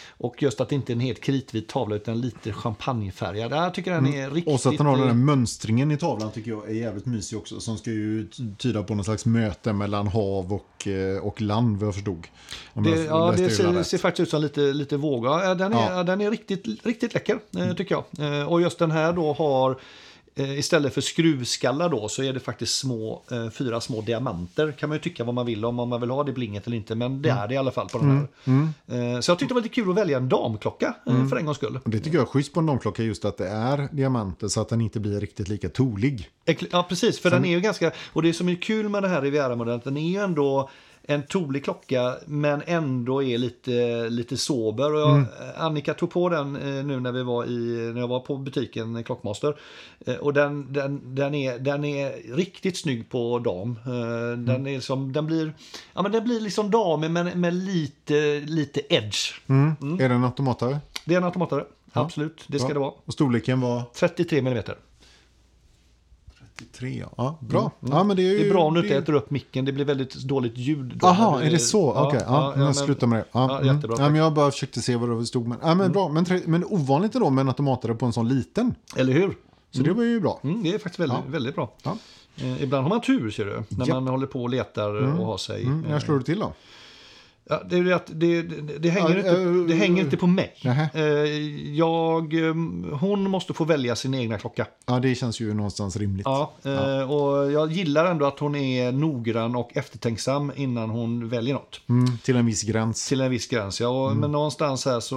[0.09, 3.53] och just att det inte är en helt kritvit tavla utan lite champagnefärgad.
[3.53, 4.55] Jag tycker den är riktigt...
[4.55, 7.39] Och så att den har den här mönstringen i tavlan tycker jag är jävligt mysig
[7.39, 7.61] också.
[7.61, 10.89] Som ska ju tyda på någon slags möte mellan hav och,
[11.23, 12.27] och land vad jag förstod.
[12.73, 15.55] Om Det, jag ja, det ser, ser faktiskt ut som lite, lite våga.
[15.55, 15.93] Den är, Ja.
[15.93, 16.07] Mm.
[16.07, 18.53] den är riktigt, riktigt läcker, eh, tycker jag.
[18.53, 19.77] Och just den här då har
[20.35, 24.73] istället för skruvskallar då så är det faktiskt små, eh, fyra små diamanter.
[24.73, 26.77] Kan man ju tycka vad man vill om, om man vill ha det blinget eller
[26.77, 26.95] inte.
[26.95, 29.15] Men det är det i alla fall på den här.
[29.15, 31.45] Eh, så jag tyckte det var lite kul att välja en damklocka eh, för en
[31.45, 31.79] gångs skull.
[31.85, 34.69] Det tycker jag är schysst på en damklocka just att det är diamanter så att
[34.69, 36.29] den inte blir riktigt lika tolig.
[36.71, 37.21] Ja, precis.
[37.21, 37.93] För den är ju ganska...
[38.13, 40.71] Och det som är kul med den här Riviera-modellen, den är ju ändå
[41.03, 44.95] en tolig klocka men ändå är lite, lite sober.
[44.95, 45.25] Och jag,
[45.57, 48.97] Annika tog på den eh, nu när, vi var i, när jag var på butiken
[48.97, 49.57] eh, Klockmaster.
[50.07, 53.79] Eh, och den, den, den, är, den är riktigt snygg på dam.
[53.87, 55.53] Eh, Den, är liksom, den, blir,
[55.93, 59.41] ja, men den blir liksom damig men med lite, lite edge.
[60.01, 60.79] Är den automatare?
[61.05, 61.65] Det är en automatare.
[61.93, 62.75] Absolut, det ska Bra.
[62.75, 62.93] det vara.
[63.05, 64.63] Och storleken var 33 mm.
[66.71, 67.09] 33, ja.
[67.17, 67.71] ja bra.
[67.81, 69.65] Ja, men det, är ju, Det är bra om du inte det- äter upp micken,
[69.65, 70.93] det blir väldigt dåligt ljud.
[70.97, 71.07] då.
[71.07, 71.93] Aha, Det- är det så?
[71.97, 73.25] Ja, Okej, ja, ja, jag slutar med det.
[73.33, 73.75] Ja, ja, mm.
[73.77, 75.49] jättebra, ja, men jag bara försökte se vad det stod.
[75.49, 76.09] Men, ja, men bra.
[76.09, 78.75] Men, men ovanligt då med en automatare på en sån liten.
[78.97, 79.37] Eller hur?
[79.71, 80.41] Så det var ju bra.
[80.45, 81.31] Mm, det är faktiskt väldigt, Ja.
[81.33, 81.73] väldigt bra.
[81.83, 81.97] Ja.
[82.37, 83.63] Eh, ibland har man tur, ser du.
[83.69, 83.95] När Ja.
[83.95, 85.63] man håller på och letar och har sig.
[85.65, 86.53] Mm, eh, när slår du till då?
[87.53, 90.55] Ja, det, är att det, det, det, hänger Ja, inte, det hänger inte på mig.
[90.65, 90.89] nähä.
[90.95, 91.03] Eh,
[91.77, 92.55] jag, eh,
[93.01, 94.67] hon måste få välja sin egna klocka.
[94.87, 96.27] Ja, det känns ju någonstans rimligt.
[96.27, 101.55] Ja, eh, Och jag gillar ändå att hon är noggrann och eftertänksam innan hon väljer
[101.55, 101.81] något.
[101.89, 103.09] Mm, till en viss gräns.
[103.09, 103.87] Till en viss gräns, ja.
[103.89, 104.11] Mm.
[104.13, 105.17] Och, Men någonstans här så,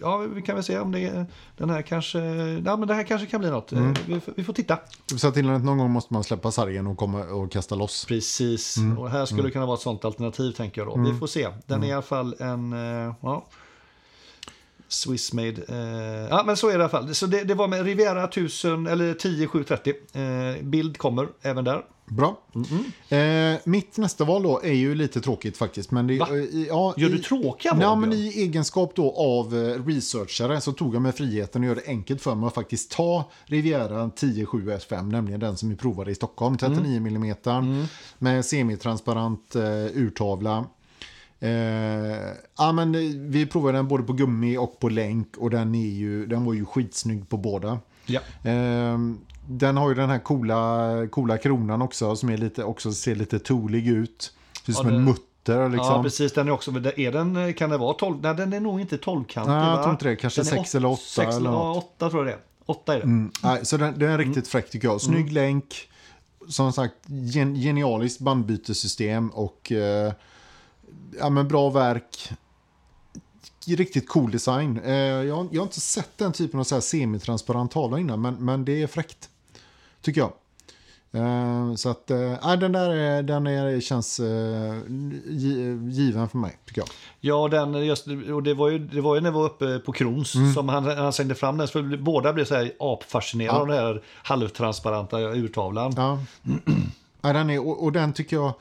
[0.00, 1.26] ja, vi kan väl se om det,
[1.56, 2.18] den här kanske,
[2.64, 3.72] ja men det här kanske kan bli något.
[3.72, 3.94] Mm.
[4.06, 4.78] Vi, får- vi får titta.
[5.16, 8.04] Så till att någon gång måste man släppa sargen och, komma och kasta loss.
[8.08, 8.98] Precis, Mm.
[8.98, 10.96] och här skulle det kunna vara ett sånt alternativ tänker jag då.
[11.24, 11.48] Får se.
[11.66, 11.82] Den Mm.
[11.82, 13.46] är i alla fall en, eh, ja.
[14.88, 15.62] Swissmade.
[15.68, 17.14] Eh, ja men så är det i alla fall.
[17.14, 19.94] Så det, det var med Riviera 1000 eller 10730.
[20.12, 21.84] Eh, bild kommer även där.
[22.06, 22.38] Bra.
[23.08, 25.90] Eh, mitt nästa val då är ju lite tråkigt faktiskt.
[25.90, 26.28] Men det, Va?
[26.30, 29.54] eh, ja, Gör du tråkiga val, Ja, men i egenskap då av
[29.86, 33.30] researchare så tog jag mig friheten att göra det enkelt för mig att faktiskt ta
[33.44, 37.86] Riviera 107S5, nämligen den som vi provade i Stockholm, 39 mm
[38.18, 39.62] med semitransparent eh,
[39.94, 40.64] urtavla.
[41.40, 42.28] Eh,
[42.58, 45.88] ja, men eh, vi provade den både på gummi och på länk och den, är
[45.90, 47.78] ju, den var ju skitsnygg på båda.
[48.06, 48.20] Ja.
[48.44, 49.18] Ehm,
[49.48, 53.38] den har ju den här coola, coola kronan också som är lite, också ser lite
[53.38, 54.32] tolig ut.
[54.64, 55.86] Ser ut som Ja, en det- mutter liksom.
[55.96, 58.18] Ja precis, den är också, är den, kan det vara 12?
[58.22, 60.16] Nej den är nog inte 12-kantig Nej, jag tror inte det.
[60.16, 61.84] Kanske Den är sex åt- eller åtta sex eller ja, något.
[61.84, 62.40] åtta tror jag det är.
[62.66, 63.04] Åtta är det.
[63.04, 63.30] Mm.
[63.42, 65.00] Nej, så den, den är riktigt fräck tycker jag.
[65.00, 65.74] Snygg länk,
[66.48, 70.12] som sagt gen, genialiskt bandbytessystem och eh,
[71.18, 72.30] ja, men bra verk.
[73.66, 74.80] Riktigt cool design.
[74.84, 78.34] Eh, jag, jag har inte sett den typen av så här semitransparent tavla innan, men,
[78.34, 79.28] men det är fräckt.
[80.02, 80.32] Tycker jag.
[81.12, 84.74] Eh, så att, eh, den där är, den är, känns eh,
[85.26, 86.88] gi- given för mig, tycker jag.
[87.20, 89.92] Ja, den, just, och det, var ju, det var ju när vi var uppe på
[89.92, 90.54] Krons Mm.
[90.54, 91.68] som han, han slängde fram den.
[91.68, 93.60] För båda blev så här apfascinerade Ja.
[93.60, 95.92] av den här halvtransparenta urtavlan.
[95.96, 96.18] Ja.
[97.20, 98.52] ja den är, och, och den tycker jag...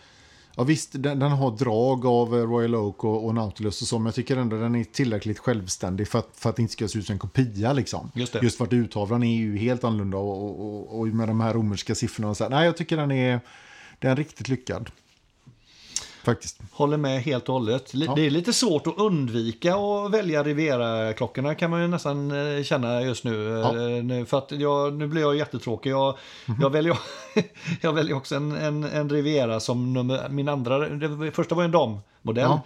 [0.56, 4.00] Ja visst, den, den har drag av eh, Royal Oak och, och Nautilus och så,
[4.00, 6.88] men jag tycker ändå den är tillräckligt självständig för att, för att det inte ska
[6.88, 7.74] se ut som en kopia.
[7.74, 8.12] Liksom.
[8.14, 8.44] Just det.
[8.44, 11.54] Just för att urtavlan är ju helt annorlunda och, och, och, och med de här
[11.54, 12.30] romerska siffrorna.
[12.30, 12.52] Och så här.
[12.52, 13.40] Nej, jag tycker den är,
[14.00, 14.90] den är riktigt lyckad.
[16.24, 16.60] Faktiskt.
[16.72, 17.94] Håller med helt och hållet.
[17.94, 18.16] Ja.
[18.16, 23.02] Det är lite svårt att undvika att välja Riviera-klockorna kan man ju nästan eh, känna
[23.02, 23.44] just nu.
[23.44, 23.70] Ja.
[24.20, 25.92] Eh, för att jag, nu blir jag jättetråkig.
[25.92, 26.18] Jag,
[26.62, 26.98] jag, väljer,
[27.82, 30.80] jag väljer också en, en, en Riviera som nummer, min andra.
[30.90, 32.02] Det första var en dammodell.
[32.44, 32.62] Ja.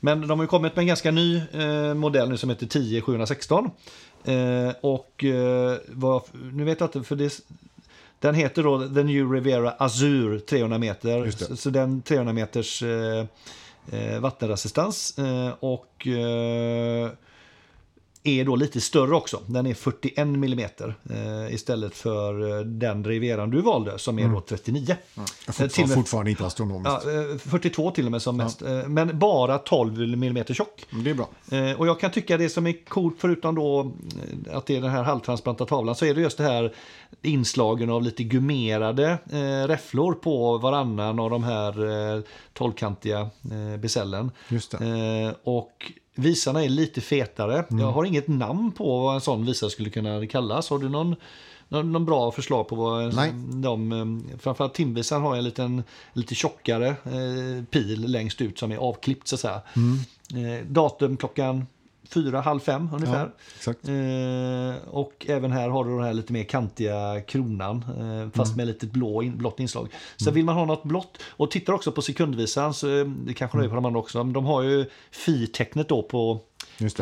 [0.00, 3.70] Men de har ju kommit med en ganska ny eh, modell nu som heter 10716.
[4.24, 7.40] Eh, och eh, vad, nu vet jag inte, för det,
[8.22, 11.30] den heter då The New Riviera Azur 300 meter.
[11.30, 13.24] Så, så den 300 meters eh,
[13.92, 15.18] eh, vattenresistans.
[15.18, 17.10] Eh, och eh,
[18.24, 19.40] är då lite större också.
[19.46, 24.40] Den är 41 mm eh, istället för eh, den Rivieran du valde som är då
[24.40, 24.96] 39.
[25.14, 27.04] Jag Eh, får, till med- fortfarande inte astronomiskt.
[27.04, 28.62] Ja, eh, 42 till och med som mest.
[28.62, 30.84] Eh, Men bara 12 mm tjock.
[31.04, 31.28] Det är bra.
[31.50, 34.80] Eh, Och jag kan tycka det som är coolt förutom då eh, att det är
[34.80, 36.74] den här halvtransparenta tavlan så är det just det här
[37.22, 44.30] inslagen av lite gummerade eh, räfflor på varannan av de här eh, tolvkantiga eh, besällen.
[44.48, 44.86] Just det.
[44.86, 47.64] Eh, och visarna är lite fetare.
[47.70, 50.70] Jag har inget namn på vad en sån visa skulle kunna kallas.
[50.70, 51.16] Har du någon,
[51.68, 53.32] någon, någon bra förslag på vad Nej.
[53.52, 55.82] de, eh, framförallt timvisan har en liten
[56.12, 59.62] lite tjockare eh, pil längst ut som är avklippt så att säga.
[60.34, 61.66] Eh, datum klockan
[62.08, 63.30] fyra, halv fem ungefär.
[63.66, 63.72] Ja.
[63.72, 68.66] Eh, och även här har du den här lite mer kantiga kronan eh, fast med
[68.66, 69.88] lite blå in, blått inslag.
[70.16, 73.58] Så vill man ha något blått och tittar också på sekundvisan så eh, det kanske
[73.58, 74.24] det är på de andra också.
[74.24, 76.40] Men de har ju fi-tecknet då på.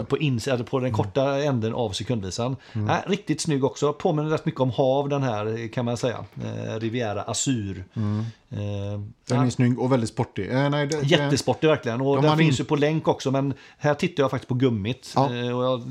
[0.04, 2.56] På, ins- på den korta änden av sekundvisan.
[2.72, 2.88] Mm.
[2.88, 3.92] Äh, riktigt snygg också.
[3.92, 6.24] Påminner rätt mycket om hav den här kan man säga.
[6.44, 7.84] Eh, Riviera Azur.
[8.52, 9.12] Eh, Mm.
[9.28, 10.50] Den ja, är snygg och väldigt sportig.
[10.50, 12.00] Eh, nej, det, Jättesportig verkligen.
[12.00, 13.30] Och De den finns in- ju på länk också.
[13.30, 15.12] Men här tittar jag faktiskt på gummit.
[15.16, 15.34] Ja.
[15.34, 15.82] Eh, och jag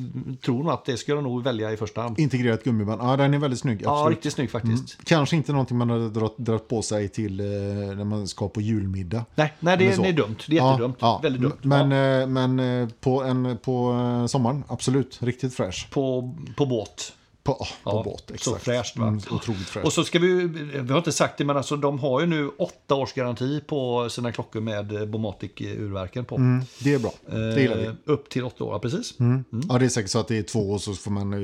[0.46, 2.20] tror nog att det ska jag nog välja i första hand.
[2.20, 3.02] Integrerat gummiband.
[3.02, 3.82] Ja, den är väldigt snygg.
[3.84, 4.16] Ja, Absolut.
[4.18, 4.98] riktigt snygg faktiskt.
[5.06, 9.26] Kanske inte någonting man hade dragit, på sig till eh, när man ska på julmiddag.
[9.36, 10.36] Nej, nej det, är, är dumt.
[10.48, 10.98] Det är jättedumt.
[11.00, 11.20] Ja, ja.
[11.24, 11.54] Väldigt dumt.
[11.62, 12.22] Men, ja.
[12.22, 13.96] eh, men på, en, på
[14.30, 15.18] sommaren, absolut.
[15.22, 15.88] Riktigt fräsch.
[15.92, 17.14] på, på båt.
[17.50, 18.64] På, på Ja, båt, så exakt.
[18.66, 19.08] fräscht, va?
[19.08, 19.86] Mm, otroligt fräscht.
[19.86, 20.48] Och så ska vi,
[20.82, 24.10] vi har inte sagt det, men alltså, de har ju nu åtta års garanti på
[24.10, 26.36] sina klockor med eh, Bomatic-urverken på.
[26.36, 27.14] mm, det är bra.
[27.26, 27.86] Det gillar vi.
[27.86, 29.20] Eh, upp till åtta år, precis.
[29.20, 29.44] Mm.
[29.70, 31.40] Ja, det är säkert så att det är två och så får man eh,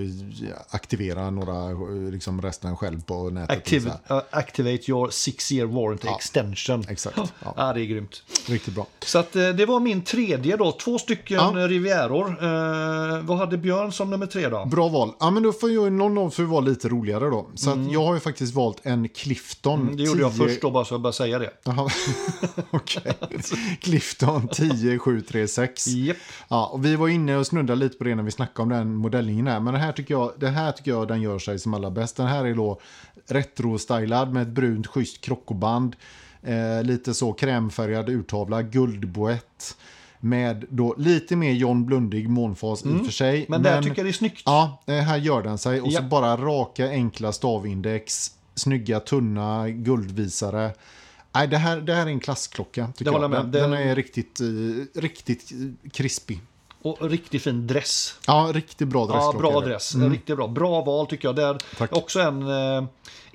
[0.70, 3.68] aktivera några, eh, liksom resten själv på nätet.
[3.84, 4.18] Så här.
[4.18, 6.86] uh, activate your six year warranty Ja, extension.
[6.90, 7.18] exakt.
[7.18, 7.54] Ja.
[7.58, 7.74] Ja.
[7.74, 8.24] det är grymt.
[8.48, 8.88] Riktigt bra.
[9.06, 10.72] Så att, eh, det var min tredje då.
[10.72, 11.68] Två stycken Ja.
[11.68, 12.28] Rivieror.
[12.30, 14.66] Eh, vad hade Björn som nummer tre då?
[14.66, 15.12] Bra val.
[15.20, 17.50] Ja, men då får ju någon av för vara lite roligare då.
[17.56, 19.82] Så att jag har ju faktiskt valt en Clifton.
[19.82, 21.50] Mm, Det gjorde jag 10 först då, bara så jag bara säga det.
[22.72, 23.14] Okej.
[23.82, 25.88] Clifton 10736.
[25.88, 26.18] Japp.
[26.48, 28.96] Ja, och vi var inne och snuddade lite på det när vi snackade om den
[28.96, 29.60] modellingen här.
[29.60, 32.16] Men det här tycker jag, det här tycker jag den gör sig som allra bäst.
[32.18, 32.80] Den här är då
[33.28, 35.96] retro-stylad med ett brunt schysst krockoband.
[36.44, 39.78] Eh, lite så krämfärgad urtavla, guldboett.
[40.26, 43.36] Med då lite mer John Blundig månfas i och för sig.
[43.38, 43.46] Mm.
[43.50, 44.42] Men, där tycker jag det är snyggt.
[44.46, 45.82] Ja, eh, här gör den sig.
[45.82, 46.08] Och så Ja.
[46.08, 48.32] bara raka, enkla stavindex.
[48.56, 50.72] Snygga, tunna guldvisare.
[51.36, 52.88] Nej, det här, det här är en klassklocka.
[52.98, 53.32] Tycker Det jag.
[53.32, 56.40] Den, den är riktigt, eh, riktigt eh, krispig.
[56.82, 58.16] Och riktigt fin dress.
[58.28, 59.38] Ja, riktigt bra Ja, dressklocka.
[59.38, 59.72] bra är det.
[59.72, 59.96] dress.
[59.96, 60.48] Riktigt bra.
[60.48, 61.36] Bra val tycker jag.
[61.36, 61.94] Där Tack.
[61.94, 62.42] också en...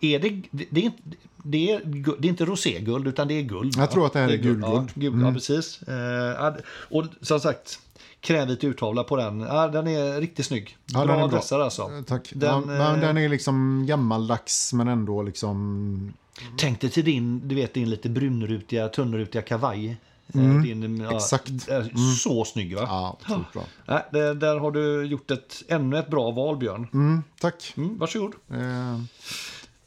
[0.03, 1.03] Är det, det, är inte,
[1.45, 1.81] det, är,
[2.19, 3.75] det är inte roséguld, utan det är guld.
[3.77, 4.43] Jag tror att det här är guld.
[4.43, 4.77] gulguld.
[4.77, 4.89] Mm.
[4.95, 5.83] Ja, guld, ja precis.
[5.83, 6.57] Eh, ja,
[6.91, 7.79] och som sagt,
[8.21, 9.41] krävvit urtavla på den.
[9.41, 10.77] Ja, den är riktigt snygg.
[10.87, 11.37] Ja, bra den är bra.
[11.39, 11.83] dressar alltså.
[11.83, 12.33] Eh, Tack.
[12.35, 16.13] Den, ja, men eh, den är liksom gammaldags men ändå liksom...
[16.59, 19.97] Tänk dig till din, du vet, din lite brunrutiga, tunnrutiga kavaj.
[20.35, 21.69] Eh, Din, ja, exakt.
[21.69, 22.83] är Så snygg va?
[22.87, 23.63] Ja, otroligt bra.
[23.87, 26.89] Nej, det, där har du gjort ett, ännu ett bra val Björn.
[26.93, 27.75] Mm, tack.
[27.77, 28.35] Mm, varsågod.
[28.51, 29.01] Eh,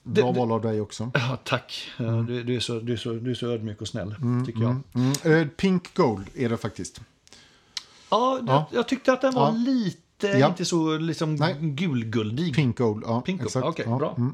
[0.04, 1.12] bra val av dig också.
[1.14, 1.92] Ja, tack.
[1.98, 4.62] Ja, Du, du, är så, du, är så, du är så ödmjuk och snäll, tycker
[4.62, 4.76] jag.
[4.96, 7.02] Mm, eh, Pink Gold är det faktiskt.
[8.10, 8.66] Ja, jag, Ja.
[8.72, 9.56] jag tyckte att den var Ja.
[9.58, 10.48] lite, Ja.
[10.48, 11.56] inte så liksom Nej.
[11.62, 12.56] gulguldig.
[12.56, 13.22] Pink Gold, ja.
[13.22, 13.66] Pink Gold, exakt.
[13.66, 13.98] okej, ja.
[13.98, 14.16] bra.
[14.18, 14.34] Mm.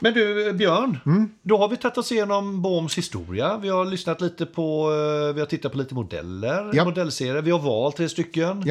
[0.00, 0.98] Men du, Björn,
[1.42, 3.56] då har vi tagit oss igenom Bohms historia.
[3.58, 4.90] Vi har lyssnat lite på,
[5.28, 7.42] eh, vi har tittat på lite modeller, modellserier.
[7.42, 8.62] Vi har valt tre stycken.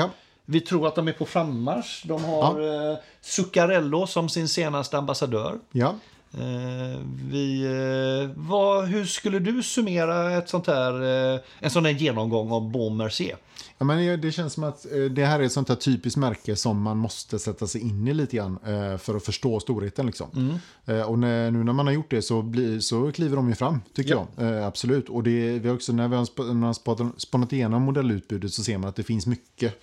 [0.45, 0.51] Ja.
[0.51, 2.03] Vi tror att de är på frammarsch.
[2.05, 5.59] De har eh, Zuccarello som sin senaste ambassadör.
[5.71, 5.95] Ja.
[6.33, 11.91] Eh, vi, eh, vad, hur skulle du summera ett sånt här, eh, en sån här
[11.91, 13.37] genomgång av Baume Mercier?
[13.77, 16.81] Ja, men det- känns som att det här är ett sånt här typiskt märke som
[16.81, 18.59] man måste sätta sig in i lite grann
[18.99, 20.05] för att förstå storheten.
[20.05, 20.59] Liksom.
[20.85, 21.05] Mm.
[21.07, 23.81] Och när, nu när man har gjort det så, blir, så kliver de ju fram,
[23.95, 24.27] tycker Ja.
[24.37, 24.63] jag.
[24.63, 25.09] Absolut.
[25.09, 27.81] Och det, vi har också, när vi har sp- när man har spat- spannat igenom
[27.81, 29.81] modellutbudet så ser man att det finns mycket,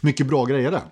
[0.00, 0.82] mycket bra grejer där.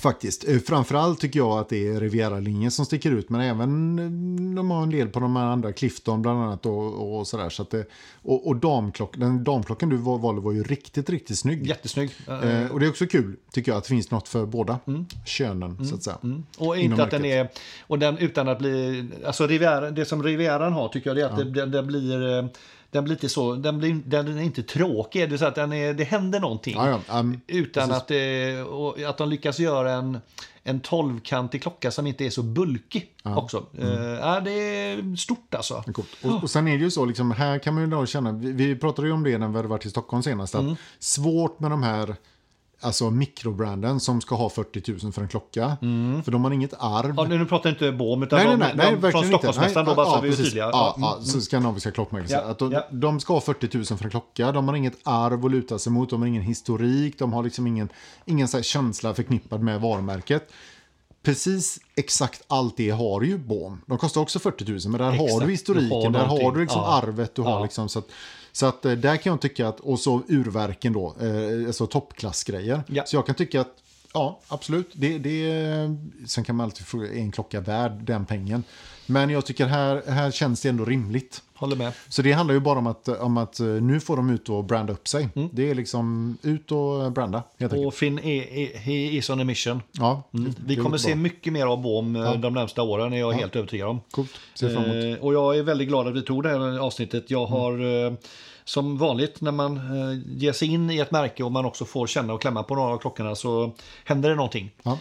[0.00, 0.48] Faktiskt.
[0.48, 3.30] Eh, Framförallt tycker jag att det är Riviera-linjen som sticker ut.
[3.30, 6.66] Men även eh, de har en del på de här andra, Clifton bland annat.
[6.66, 7.48] Och, och sådär.
[7.48, 7.84] Så att det,
[8.22, 11.66] och och damklock, den damklockan du val- valde var ju riktigt, riktigt snygg.
[11.66, 12.10] Jättesnygg.
[12.28, 14.78] Eh, och det är också kul, tycker jag, att det finns något för båda
[15.26, 16.16] könen, så att säga.
[16.22, 16.42] Mm.
[16.58, 17.48] Och inte att den är,
[17.86, 21.36] och den utan att bli, alltså Riviera, det som Rivieran har tycker jag är att
[21.36, 22.44] det, den, den blir, eh,
[22.92, 25.72] den blir inte så, den blir, den är inte tråkig, det är så att den
[25.72, 26.74] är, det händer någonting.
[26.76, 28.02] Ja, ja, um, Utan precis.
[28.02, 30.18] att, det, och att de lyckas göra en,
[30.62, 33.66] en 12-kantig klocka som inte är så bulkig också.
[33.78, 33.92] Mm.
[33.92, 35.82] Eh, ja, det är stort alltså.
[35.92, 36.08] Coolt.
[36.22, 38.52] Och, och sen är det ju så, liksom, här kan man ju då känna, vi,
[38.52, 40.76] vi pratade ju om det när vi hade varit i Stockholm senast, att Mm.
[40.98, 42.16] svårt med de här
[42.82, 45.76] alltså mikrobranden som ska ha 40 000 för en klocka.
[46.24, 47.10] För de har inget arv.
[47.10, 47.32] Mm.
[47.32, 49.24] Ja, nu pratar jag inte Bohm utan Nej, de, nej, nej de, från.
[49.24, 50.64] Stockholmsmästaren då, bara så ja, att vi är tydliga.
[50.72, 51.08] Ja, Mm.
[51.08, 52.30] ja, så skandinaviska klockmärken.
[52.30, 52.86] Ja, Att de, ja.
[52.90, 55.92] de ska ha 40 000 för en klocka, de har inget arv att luta sig
[55.92, 57.88] mot, de har ingen historik, de har liksom ingen,
[58.24, 60.52] ingen så känsla förknippad med varumärket.
[61.22, 63.80] Precis exakt allt det har ju Bohm.
[63.86, 66.52] De kostar också 40 000, men där har Exakt, du du historiken, har där har
[66.52, 66.94] du liksom Ja.
[67.02, 68.06] arvet, du har liksom så att,
[68.52, 72.82] så att eh, där kan jag tycka att, och så urverken då, eh, alltså toppklassgrejer.
[72.86, 73.02] Ja.
[73.06, 73.74] Så jag kan tycka att,
[74.14, 75.96] ja absolut, det, det,
[76.26, 78.64] sen kan man alltid fråga, är en klocka värd den pengen?
[79.06, 81.42] Men jag tycker här, här känns det ändå rimligt.
[81.62, 81.92] Håller med.
[82.08, 84.64] Så det handlar ju bara om att, om att eh, nu får de ut och
[84.64, 85.28] branda upp sig.
[85.34, 85.48] Mm.
[85.52, 87.72] Det är liksom ut och branda helt.
[87.72, 89.82] Och Finn är, he is on a mission.
[89.92, 90.52] Ja, Mm.
[90.66, 91.16] Vi kommer se bra.
[91.22, 94.00] mycket mer av BOM eh, de närmsta åren, är jag helt övertygad om.
[94.10, 95.18] Coolt, ser fram emot.
[95.18, 97.30] Eh, och jag är väldigt glad att vi tog det här avsnittet.
[97.30, 97.60] Jag Mm.
[97.60, 98.12] har eh,
[98.64, 99.80] som vanligt när man
[100.26, 102.92] ger sig in i ett märke och man också får känna och klämma på några
[102.94, 103.72] av klockorna så
[104.04, 104.70] händer det någonting.
[104.82, 104.98] Ja.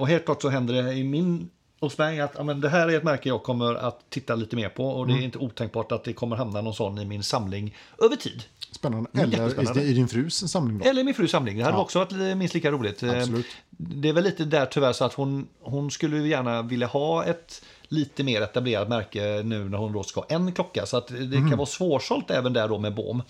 [0.00, 1.50] Och helt klart så händer det i min
[1.80, 4.56] hos mig att ja, men det här är ett märke jag kommer att titta lite
[4.56, 5.20] mer på och det Mm.
[5.22, 8.42] är inte otänkbart att det kommer hamna någon sån i min samling över tid.
[8.72, 9.10] Spännande.
[9.12, 10.84] Mm, Eller i, din frus samling då?
[10.84, 11.58] Eller min frus samling.
[11.58, 11.80] Det hade Ja.
[11.82, 13.02] också varit minst lika roligt.
[13.02, 13.46] Eh, Absolut.
[13.70, 17.62] Det är väl lite där tyvärr så att hon, hon skulle gärna vilja ha ett
[17.88, 20.86] lite mer etablerat märke nu när hon då ska ha en klocka.
[20.86, 21.48] Så att det Mhm.
[21.48, 23.22] kan vara svårsålt även där då med BOM.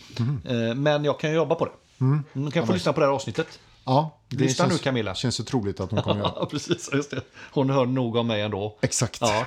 [0.49, 1.71] Eh, Men jag kan jobba på det.
[1.99, 2.25] Mhm.
[2.33, 3.59] Hon kan få lyssna på det här avsnittet.
[3.85, 5.15] Ja, det Lyssna nu, känns, Camilla.
[5.15, 6.33] känns så troligt att hon kommer göra.
[6.37, 6.91] Ja, precis.
[6.93, 7.21] Just det.
[7.53, 8.79] Hon hör nog om mig ändå.
[8.81, 9.19] Exakt.
[9.21, 9.47] Ja.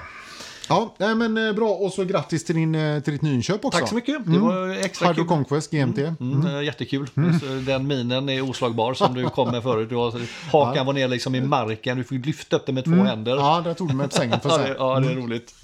[0.70, 1.70] Ja, nej, men eh, bra.
[1.70, 3.80] Och så grattis till, din, eh, till ditt nyinköp också.
[3.80, 4.26] Tack så mycket.
[4.26, 5.28] Det var extra Hardo kul.
[5.28, 5.98] Conquest GMT.
[6.20, 7.08] Mm, eh, Jättekul.
[7.40, 9.90] Så Den minen är oslagbar som du kom med förut.
[9.90, 10.14] Du har,
[10.52, 11.98] hakan var ner liksom i marken.
[11.98, 13.32] Du fick lyfta upp den med två händer.
[13.32, 13.44] Mm.
[13.46, 14.76] Ja, där tog du mig på sängen för Ja, säga.
[14.80, 15.56] ja, det är roligt.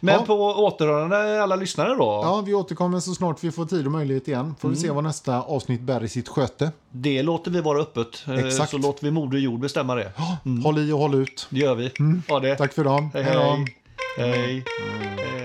[0.00, 0.22] Men Ja.
[0.26, 2.20] på återhörande alla lyssnare då.
[2.24, 4.54] Ja, vi återkommer så snart vi får tid och möjlighet igen.
[4.60, 4.82] Får vi Mm.
[4.82, 6.72] se vad nästa avsnitt bär i sitt sköte.
[6.90, 8.24] Det låter vi vara öppet.
[8.46, 8.70] Exakt.
[8.70, 10.12] Så låter vi Moder Jord bestämma det.
[10.64, 11.46] Håll i och håll ut.
[11.50, 11.90] Det gör vi.
[12.28, 12.56] Ha det.
[12.56, 13.08] Tack för idag.
[13.14, 13.76] Hej, Hej hej.
[14.16, 14.62] Hej.
[14.78, 15.43] hej.